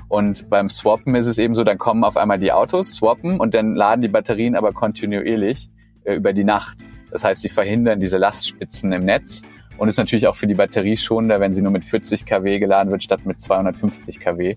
[0.08, 3.54] Und beim Swappen ist es eben so, dann kommen auf einmal die Autos, swappen und
[3.54, 5.68] dann laden die Batterien aber kontinuierlich
[6.04, 6.86] äh, über die Nacht.
[7.10, 9.42] Das heißt, sie verhindern diese Lastspitzen im Netz
[9.78, 12.90] und ist natürlich auch für die Batterie schonender, wenn sie nur mit 40 kW geladen
[12.90, 14.56] wird, statt mit 250 kW.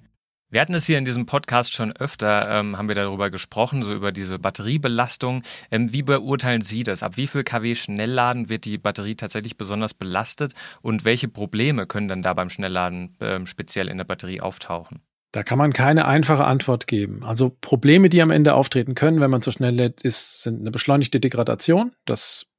[0.54, 3.94] Wir hatten es hier in diesem Podcast schon öfter, ähm, haben wir darüber gesprochen, so
[3.94, 5.44] über diese Batteriebelastung.
[5.72, 7.04] Ähm, wie beurteilen Sie das?
[7.04, 12.10] Ab wie viel kW Schnellladen wird die Batterie tatsächlich besonders belastet und welche Probleme können
[12.10, 15.00] dann da beim Schnellladen ähm, speziell in der Batterie auftauchen?
[15.32, 17.24] Da kann man keine einfache Antwort geben.
[17.24, 20.72] Also Probleme, die am Ende auftreten können, wenn man zu schnell lädt, ist, sind eine
[20.72, 21.94] beschleunigte Degradation.
[22.06, 22.51] Das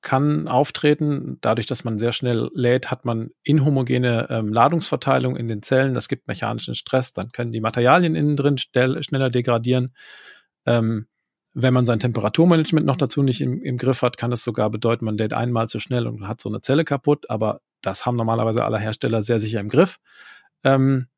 [0.00, 1.38] kann auftreten.
[1.40, 5.94] Dadurch, dass man sehr schnell lädt, hat man inhomogene ähm, Ladungsverteilung in den Zellen.
[5.94, 7.12] Das gibt mechanischen Stress.
[7.12, 9.92] Dann können die Materialien innen drin schneller degradieren.
[10.66, 11.06] Ähm,
[11.54, 15.04] wenn man sein Temperaturmanagement noch dazu nicht im, im Griff hat, kann das sogar bedeuten,
[15.04, 17.28] man lädt einmal zu schnell und hat so eine Zelle kaputt.
[17.30, 19.98] Aber das haben normalerweise alle Hersteller sehr sicher im Griff.
[20.62, 21.08] Ähm,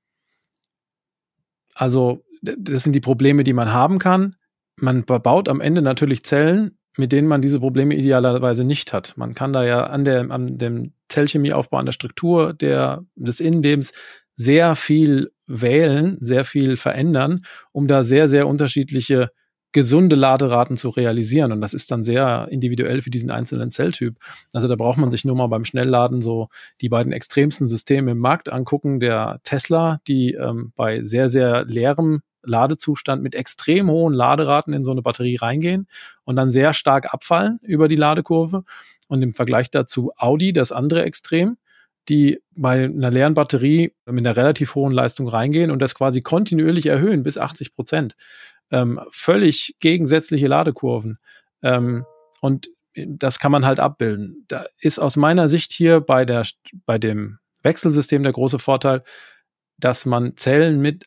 [1.74, 4.36] also das sind die Probleme, die man haben kann.
[4.76, 9.14] Man baut am Ende natürlich Zellen, mit denen man diese Probleme idealerweise nicht hat.
[9.16, 13.92] Man kann da ja an, der, an dem Zellchemieaufbau, an der Struktur der, des Innenlebens
[14.36, 19.30] sehr viel wählen, sehr viel verändern, um da sehr, sehr unterschiedliche
[19.72, 21.52] gesunde Laderaten zu realisieren.
[21.52, 24.16] Und das ist dann sehr individuell für diesen einzelnen Zelltyp.
[24.52, 26.48] Also da braucht man sich nur mal beim Schnellladen so
[26.80, 29.00] die beiden extremsten Systeme im Markt angucken.
[29.00, 34.90] Der Tesla, die ähm, bei sehr, sehr leerem Ladezustand mit extrem hohen Laderaten in so
[34.90, 35.86] eine Batterie reingehen
[36.24, 38.64] und dann sehr stark abfallen über die Ladekurve.
[39.08, 41.56] Und im Vergleich dazu Audi, das andere Extrem,
[42.08, 46.86] die bei einer leeren Batterie mit einer relativ hohen Leistung reingehen und das quasi kontinuierlich
[46.86, 48.16] erhöhen bis 80 Prozent
[48.70, 51.18] ähm, völlig gegensätzliche Ladekurven.
[51.62, 52.04] Ähm,
[52.40, 54.44] und das kann man halt abbilden.
[54.48, 56.44] Da ist aus meiner Sicht hier bei, der,
[56.86, 59.02] bei dem Wechselsystem der große Vorteil,
[59.76, 61.06] dass man Zellen mit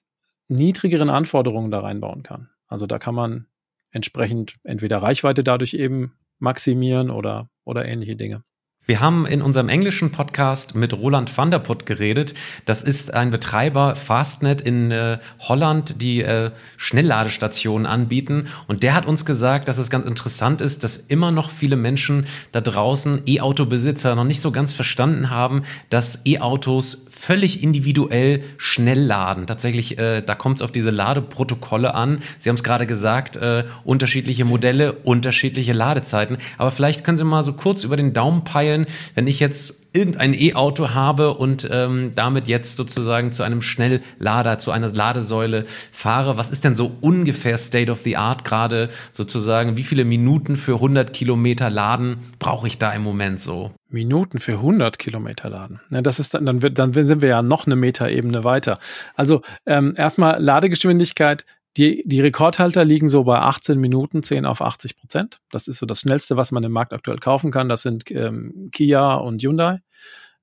[0.53, 2.49] niedrigeren Anforderungen da reinbauen kann.
[2.67, 3.47] Also da kann man
[3.91, 8.43] entsprechend entweder Reichweite dadurch eben maximieren oder, oder ähnliche Dinge.
[8.85, 12.33] Wir haben in unserem englischen Podcast mit Roland van der Putt geredet.
[12.65, 18.47] Das ist ein Betreiber Fastnet in äh, Holland, die äh, Schnellladestationen anbieten.
[18.67, 22.25] Und der hat uns gesagt, dass es ganz interessant ist, dass immer noch viele Menschen
[22.51, 29.47] da draußen, E-Auto-Besitzer, noch nicht so ganz verstanden haben, dass E-Autos völlig individuell schnell laden.
[29.47, 32.21] Tatsächlich, äh, da kommt es auf diese Ladeprotokolle an.
[32.37, 36.37] Sie haben es gerade gesagt, äh, unterschiedliche Modelle, unterschiedliche Ladezeiten.
[36.57, 40.33] Aber vielleicht können Sie mal so kurz über den Daumen peilen, wenn ich jetzt irgendein
[40.33, 46.37] E-Auto habe und ähm, damit jetzt sozusagen zu einem Schnelllader, zu einer Ladesäule fahre.
[46.37, 49.77] Was ist denn so ungefähr State of the Art gerade sozusagen?
[49.77, 53.71] Wie viele Minuten für 100 Kilometer Laden brauche ich da im Moment so?
[53.89, 55.79] Minuten für 100 Kilometer laden.
[55.91, 58.79] Ja, das ist dann, dann, dann sind wir ja noch eine Metaebene weiter.
[59.15, 61.45] Also ähm, erstmal Ladegeschwindigkeit
[61.77, 65.41] die, die Rekordhalter liegen so bei 18 Minuten, 10 auf 80 Prozent.
[65.49, 67.69] Das ist so das Schnellste, was man im Markt aktuell kaufen kann.
[67.69, 69.79] Das sind ähm, Kia und Hyundai.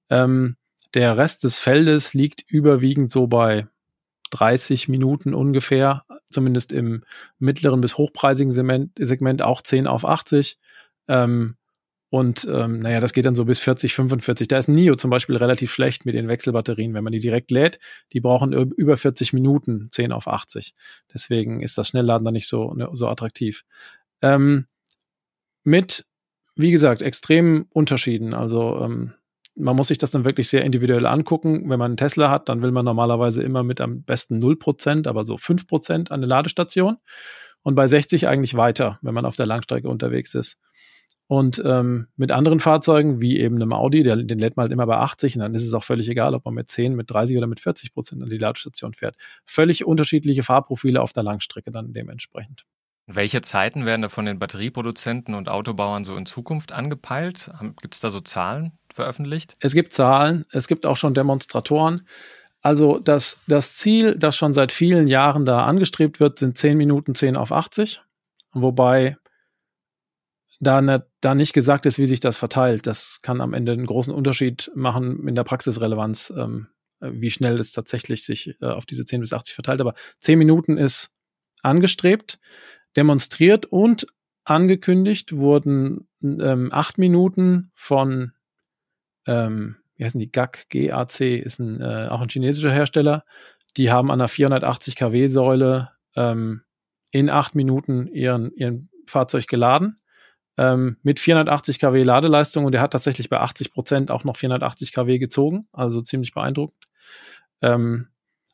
[0.09, 0.57] Ähm,
[0.95, 3.69] der Rest des Feldes liegt überwiegend so bei
[4.31, 7.05] 30 Minuten ungefähr, zumindest im
[7.38, 10.59] mittleren bis hochpreisigen Segment, Segment auch 10 auf 80.
[11.07, 11.57] Ähm,
[12.11, 14.49] und ähm, naja, das geht dann so bis 40, 45.
[14.49, 16.92] Da ist NIO zum Beispiel relativ schlecht mit den Wechselbatterien.
[16.92, 17.79] Wenn man die direkt lädt,
[18.12, 20.75] die brauchen über 40 Minuten, 10 auf 80.
[21.14, 23.62] Deswegen ist das Schnellladen da nicht so, ne, so attraktiv.
[24.23, 24.66] Ähm,
[25.62, 26.05] mit,
[26.57, 28.35] wie gesagt, extremen Unterschieden.
[28.35, 29.14] Also ähm,
[29.55, 31.70] man muss sich das dann wirklich sehr individuell angucken.
[31.70, 35.25] Wenn man einen Tesla hat, dann will man normalerweise immer mit am besten 0%, aber
[35.25, 36.96] so 5% an der Ladestation.
[37.62, 40.59] Und bei 60 eigentlich weiter, wenn man auf der Langstrecke unterwegs ist.
[41.31, 44.87] Und ähm, mit anderen Fahrzeugen, wie eben einem Audi, der, den lädt man halt immer
[44.87, 47.38] bei 80 und dann ist es auch völlig egal, ob man mit 10, mit 30
[47.38, 49.14] oder mit 40 Prozent an die Ladestation fährt.
[49.45, 52.64] Völlig unterschiedliche Fahrprofile auf der Langstrecke dann dementsprechend.
[53.07, 57.49] Welche Zeiten werden da von den Batterieproduzenten und Autobauern so in Zukunft angepeilt?
[57.81, 59.57] Gibt es da so Zahlen veröffentlicht?
[59.61, 62.09] Es gibt Zahlen, es gibt auch schon Demonstratoren.
[62.61, 67.14] Also das, das Ziel, das schon seit vielen Jahren da angestrebt wird, sind 10 Minuten
[67.14, 68.03] 10 auf 80.
[68.53, 69.16] Wobei
[70.61, 72.87] da, ne, da nicht gesagt ist, wie sich das verteilt.
[72.87, 76.68] Das kann am Ende einen großen Unterschied machen in der Praxisrelevanz, ähm,
[77.01, 79.81] wie schnell es tatsächlich sich äh, auf diese 10 bis 80 verteilt.
[79.81, 81.12] Aber 10 Minuten ist
[81.62, 82.38] angestrebt
[82.96, 84.07] demonstriert und
[84.44, 88.33] angekündigt wurden ähm, Minuten von,
[89.27, 93.25] ähm, wie heißen die, GAC, GAC ist ein, äh, auch ein chinesischer Hersteller.
[93.77, 96.62] Die haben an einer 480 kW Säule ähm,
[97.12, 100.01] in acht Minuten ihren, ihren Fahrzeug geladen
[100.56, 104.92] ähm, mit 480 kW Ladeleistung und der hat tatsächlich bei 80 Prozent auch noch 480
[104.92, 106.84] kW gezogen, also ziemlich beeindruckend.
[107.62, 108.08] Ähm,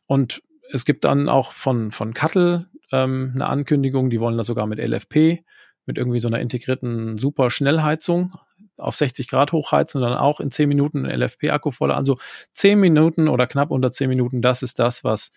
[0.07, 4.67] und es gibt dann auch von, von Cuttle ähm, eine Ankündigung, die wollen das sogar
[4.67, 5.45] mit LFP,
[5.87, 8.35] mit irgendwie so einer integrierten Super-Schnellheizung
[8.79, 11.93] auf 60 Grad hochheizen und dann auch in 10 Minuten einen LFP-Akku voll.
[11.93, 12.19] Also
[12.53, 15.33] 10 Minuten oder knapp unter 10 Minuten, das ist das, was,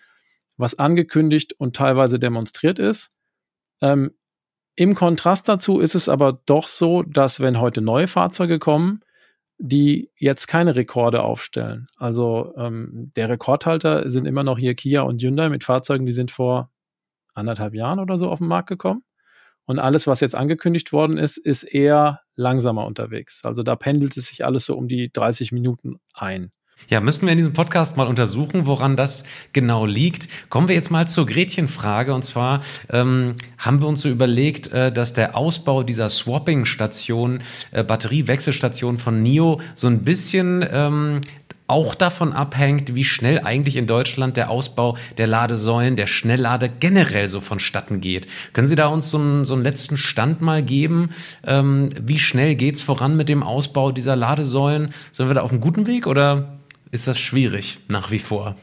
[0.57, 3.15] was angekündigt und teilweise demonstriert ist.
[3.81, 4.11] Ähm,
[4.79, 9.01] Im Kontrast dazu ist es aber doch so, dass wenn heute neue Fahrzeuge kommen,
[9.57, 11.89] die jetzt keine Rekorde aufstellen.
[11.97, 16.31] Also ähm, der Rekordhalter sind immer noch hier Kia und Hyundai mit Fahrzeugen, die sind
[16.31, 16.71] vor
[17.33, 19.03] anderthalb Jahren oder so auf den Markt gekommen.
[19.65, 23.43] Und alles, was jetzt angekündigt worden ist, ist eher langsamer unterwegs.
[23.43, 26.53] Also da pendelt es sich alles so um die 30 Minuten ein.
[26.87, 30.27] Ja, müssten wir in diesem Podcast mal untersuchen, woran das genau liegt.
[30.49, 32.13] Kommen wir jetzt mal zur Gretchenfrage.
[32.13, 37.39] Und zwar ähm, haben wir uns so überlegt, äh, dass der Ausbau dieser Swapping-Station,
[37.71, 41.21] äh, Batteriewechselstation von NIO so ein bisschen ähm,
[41.69, 47.27] auch davon abhängt, wie schnell eigentlich in Deutschland der Ausbau der Ladesäulen, der Schnelllade generell
[47.27, 48.27] so vonstatten geht.
[48.53, 51.11] Können Sie da uns so einen, so einen letzten Stand mal geben?
[51.45, 54.91] Ähm, wie schnell geht's voran mit dem Ausbau dieser Ladesäulen?
[55.11, 56.58] Sind wir da auf einem guten Weg oder
[56.91, 58.55] ist das schwierig nach wie vor?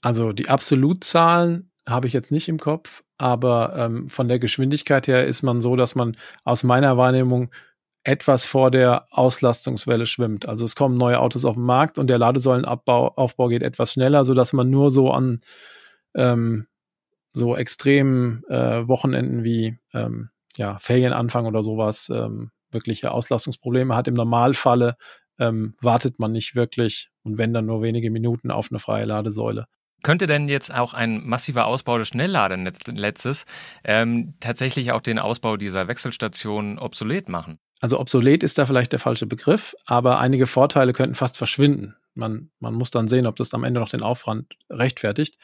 [0.00, 5.26] Also die Absolutzahlen habe ich jetzt nicht im Kopf, aber ähm, von der Geschwindigkeit her
[5.26, 7.50] ist man so, dass man aus meiner Wahrnehmung
[8.04, 10.48] etwas vor der Auslastungswelle schwimmt.
[10.48, 14.24] Also es kommen neue Autos auf den Markt und der Ladesäulenaufbau Aufbau geht etwas schneller,
[14.24, 15.40] sodass man nur so an
[16.14, 16.66] ähm,
[17.32, 24.08] so extremen äh, Wochenenden wie ähm, ja, Ferienanfang oder sowas ähm, wirkliche Auslastungsprobleme hat.
[24.08, 24.96] Im Normalfalle
[25.38, 29.66] ähm, wartet man nicht wirklich und wenn dann nur wenige Minuten auf eine freie Ladesäule.
[30.02, 33.46] Könnte denn jetzt auch ein massiver Ausbau des Schnellladenetzes
[33.82, 37.58] ähm, tatsächlich auch den Ausbau dieser Wechselstationen obsolet machen?
[37.80, 41.94] Also obsolet ist da vielleicht der falsche Begriff, aber einige Vorteile könnten fast verschwinden.
[42.14, 45.36] Man, man muss dann sehen, ob das am Ende noch den Aufwand rechtfertigt.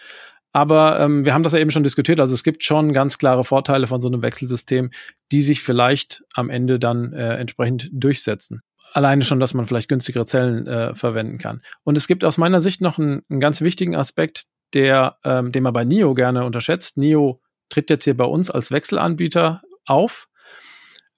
[0.52, 2.20] Aber ähm, wir haben das ja eben schon diskutiert.
[2.20, 4.90] Also es gibt schon ganz klare Vorteile von so einem Wechselsystem,
[5.32, 8.60] die sich vielleicht am Ende dann äh, entsprechend durchsetzen.
[8.94, 11.60] Alleine schon, dass man vielleicht günstigere Zellen äh, verwenden kann.
[11.82, 15.62] Und es gibt aus meiner Sicht noch einen, einen ganz wichtigen Aspekt, der, ähm, den
[15.62, 16.96] man bei NIO gerne unterschätzt.
[16.96, 20.28] NIO tritt jetzt hier bei uns als Wechselanbieter auf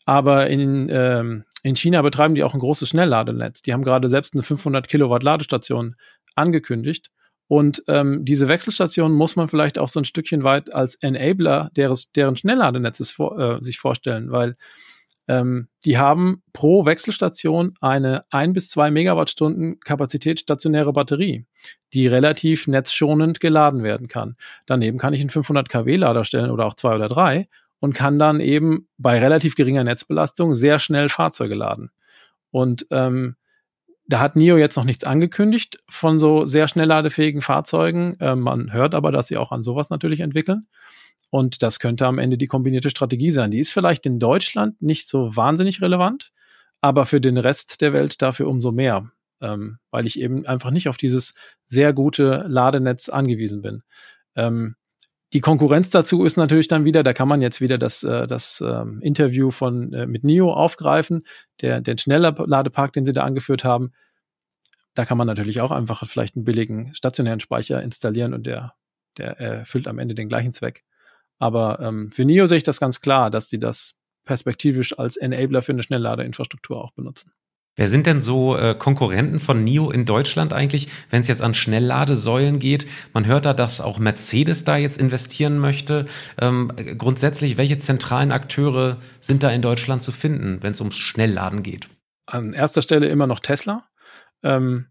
[0.07, 3.61] aber in, ähm, in China betreiben die auch ein großes Schnellladenetz.
[3.61, 5.97] Die haben gerade selbst eine 500 Kilowatt Ladestation
[6.37, 7.11] angekündigt.
[7.49, 12.11] Und ähm, diese Wechselstation muss man vielleicht auch so ein Stückchen weit als Enabler deres,
[12.13, 14.57] deren Schnellladenetzes vor, äh, sich vorstellen, weil
[15.29, 21.47] ähm, die haben pro Wechselstation eine ein bis zwei Megawattstunden Kapazität stationäre Batterie,
[21.93, 24.37] die relativ netzschonend geladen werden kann.
[24.67, 27.49] Daneben kann ich einen 500 kW Lader stellen oder auch zwei oder drei
[27.81, 31.91] und kann dann eben bei relativ geringer Netzbelastung sehr schnell Fahrzeuge laden.
[32.51, 33.37] Und ähm,
[34.09, 38.19] da hat NIO jetzt noch nichts angekündigt von so sehr schnell ladefähigen Fahrzeugen.
[38.21, 40.69] Äh, man hört aber, dass sie auch an sowas natürlich entwickeln.
[41.31, 43.51] Und das könnte am Ende die kombinierte Strategie sein.
[43.51, 46.33] Die ist vielleicht in Deutschland nicht so wahnsinnig relevant,
[46.81, 49.11] aber für den Rest der Welt dafür umso mehr,
[49.41, 51.35] ähm, weil ich eben einfach nicht auf dieses
[51.67, 53.83] sehr gute Ladenetz angewiesen bin.
[54.35, 54.77] Ähm,
[55.33, 58.63] die Konkurrenz dazu ist natürlich dann wieder, da kann man jetzt wieder das, äh, das
[58.65, 61.25] ähm, Interview von äh, mit NIO aufgreifen,
[61.61, 63.93] der, den Schnellladepark, den sie da angeführt haben.
[64.95, 68.75] Da kann man natürlich auch einfach vielleicht einen billigen stationären Speicher installieren und der,
[69.19, 70.85] der erfüllt am Ende den gleichen Zweck.
[71.39, 75.63] Aber ähm, für NIO sehe ich das ganz klar, dass sie das perspektivisch als Enabler
[75.63, 77.33] für eine Schnellladeinfrastruktur auch benutzen.
[77.79, 81.53] Wer sind denn so äh, Konkurrenten von NIO in Deutschland eigentlich, wenn es jetzt an
[81.53, 82.87] Schnellladesäulen geht?
[83.13, 86.07] Man hört da, dass auch Mercedes da jetzt investieren möchte.
[86.41, 91.63] Ähm, grundsätzlich, welche zentralen Akteure sind da in Deutschland zu finden, wenn es ums Schnellladen
[91.63, 91.89] geht?
[92.25, 93.85] An erster Stelle immer noch Tesla.
[94.43, 94.87] Ähm,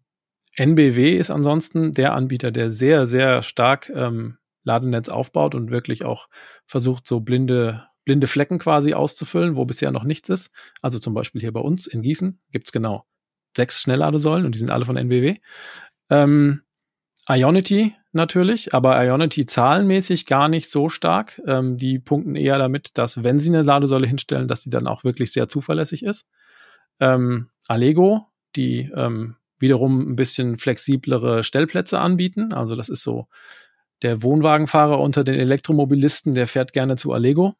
[0.55, 6.27] NBW ist ansonsten der Anbieter, der sehr, sehr stark ähm, Ladenetz aufbaut und wirklich auch
[6.65, 10.51] versucht, so blinde blinde Flecken quasi auszufüllen, wo bisher noch nichts ist.
[10.81, 13.05] Also zum Beispiel hier bei uns in Gießen gibt es genau
[13.57, 15.37] sechs Schnellladesäulen und die sind alle von NBW.
[16.09, 16.61] Ähm,
[17.27, 21.41] Ionity natürlich, aber Ionity zahlenmäßig gar nicht so stark.
[21.47, 25.03] Ähm, die punkten eher damit, dass wenn sie eine Ladesäule hinstellen, dass die dann auch
[25.03, 26.27] wirklich sehr zuverlässig ist.
[26.99, 32.53] Ähm, Allego, die ähm, wiederum ein bisschen flexiblere Stellplätze anbieten.
[32.53, 33.27] Also das ist so
[34.03, 37.55] der Wohnwagenfahrer unter den Elektromobilisten, der fährt gerne zu Allego.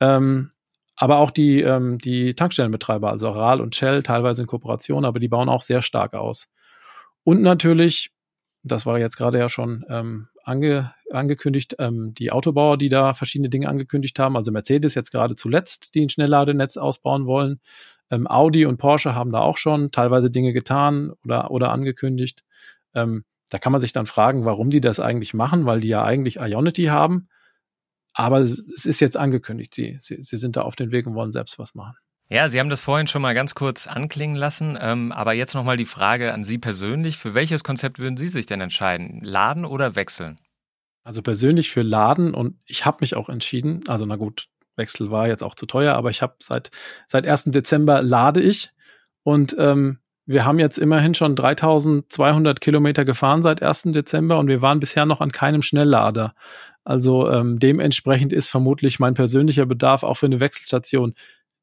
[0.00, 0.50] Ähm,
[0.96, 5.28] aber auch die, ähm, die Tankstellenbetreiber, also RAL und Shell, teilweise in Kooperation, aber die
[5.28, 6.48] bauen auch sehr stark aus.
[7.24, 8.10] Und natürlich,
[8.62, 13.48] das war jetzt gerade ja schon ähm, ange, angekündigt, ähm, die Autobauer, die da verschiedene
[13.48, 17.60] Dinge angekündigt haben, also Mercedes jetzt gerade zuletzt, die ein Schnellladenetz ausbauen wollen.
[18.10, 22.44] Ähm, Audi und Porsche haben da auch schon teilweise Dinge getan oder, oder angekündigt.
[22.94, 26.04] Ähm, da kann man sich dann fragen, warum die das eigentlich machen, weil die ja
[26.04, 27.28] eigentlich Ionity haben
[28.12, 29.74] aber es ist jetzt angekündigt.
[29.74, 31.96] Sie, sie, sie sind da auf den Weg und wollen selbst was machen.
[32.28, 35.76] Ja, Sie haben das vorhin schon mal ganz kurz anklingen lassen, ähm, aber jetzt nochmal
[35.76, 37.16] die Frage an Sie persönlich.
[37.16, 39.20] Für welches Konzept würden Sie sich denn entscheiden?
[39.24, 40.38] Laden oder wechseln?
[41.02, 43.80] Also persönlich für Laden und ich habe mich auch entschieden.
[43.88, 46.70] Also na gut, Wechsel war jetzt auch zu teuer, aber ich habe seit,
[47.08, 47.44] seit 1.
[47.46, 48.70] Dezember lade ich
[49.24, 53.82] und ähm, wir haben jetzt immerhin schon 3200 Kilometer gefahren seit 1.
[53.86, 56.34] Dezember und wir waren bisher noch an keinem Schnelllader.
[56.84, 61.14] Also ähm, dementsprechend ist vermutlich mein persönlicher Bedarf auch für eine Wechselstation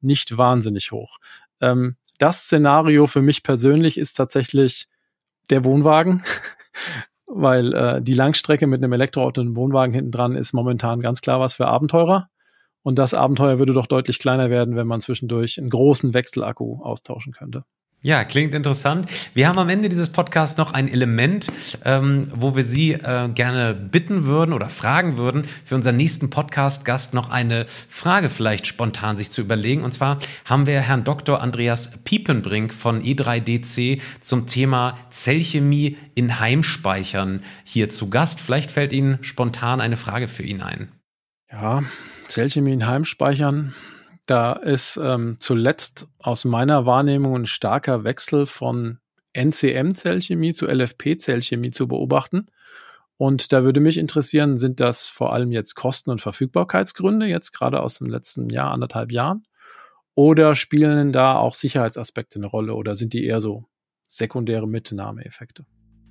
[0.02, 1.18] nicht wahnsinnig hoch.
[1.62, 4.88] Ähm, das Szenario für mich persönlich ist tatsächlich
[5.50, 6.24] der Wohnwagen,
[7.26, 11.22] weil äh, die Langstrecke mit einem Elektroauto und einem Wohnwagen hinten dran ist momentan ganz
[11.22, 12.30] klar was für Abenteurer.
[12.84, 17.34] Und das Abenteuer würde doch deutlich kleiner werden, wenn man zwischendurch einen großen Wechselakku austauschen
[17.34, 17.64] könnte.
[18.04, 19.10] Ja, klingt interessant.
[19.34, 21.48] Wir haben am Ende dieses Podcasts noch ein Element,
[21.84, 27.16] ähm, wo wir Sie äh, gerne bitten würden oder fragen würden, für unseren nächsten Podcast-Gast
[27.16, 29.84] noch eine Frage vielleicht spontan sich zu überlegen.
[29.84, 31.42] Und zwar haben wir Herrn Dr.
[31.42, 38.40] Andreas Piepenbrink von E3DC zum Thema Zellchemie in Heimspeichern hier zu Gast.
[38.40, 40.92] Vielleicht fällt Ihnen spontan eine Frage für ihn ein.
[41.52, 41.84] Ja,
[42.28, 43.74] Zellchemie in Heimspeichern
[44.28, 49.00] da ist ähm, zuletzt aus meiner Wahrnehmung ein starker Wechsel von
[49.34, 52.48] NCM-Zellchemie zu LFP-Zellchemie zu beobachten.
[53.18, 57.82] Und da würde mich interessieren, sind das vor allem jetzt Kosten- und Verfügbarkeitsgründe, jetzt gerade
[57.82, 59.48] aus dem letzten Jahr, anderthalb Jahren?
[60.14, 63.66] Oder spielen da auch Sicherheitsaspekte eine Rolle oder sind die eher so
[64.08, 65.66] sekundäre Mitnahmeeffekte?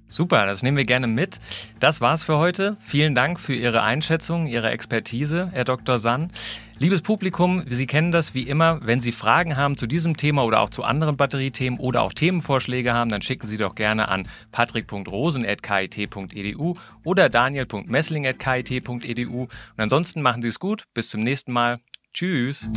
[0.08, 1.40] Super, das nehmen wir gerne mit.
[1.80, 2.76] Das war's für heute.
[2.80, 5.98] Vielen Dank für Ihre Einschätzung, Ihre Expertise, Herr Dr.
[5.98, 6.30] Sann.
[6.78, 8.78] Liebes Publikum, Sie kennen das wie immer.
[8.82, 12.92] Wenn Sie Fragen haben zu diesem Thema oder auch zu anderen Batteriethemen oder auch Themenvorschläge
[12.92, 19.40] haben, dann schicken Sie doch gerne an patrick.rosen.kit.edu oder daniel.messling.kit.edu.
[19.40, 20.84] Und ansonsten machen Sie es gut.
[20.94, 21.80] Bis zum nächsten Mal.
[22.12, 22.68] Tschüss.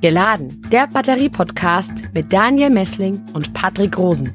[0.00, 4.34] Geladen, der Batterie-Podcast mit Daniel Messling und Patrick Rosen.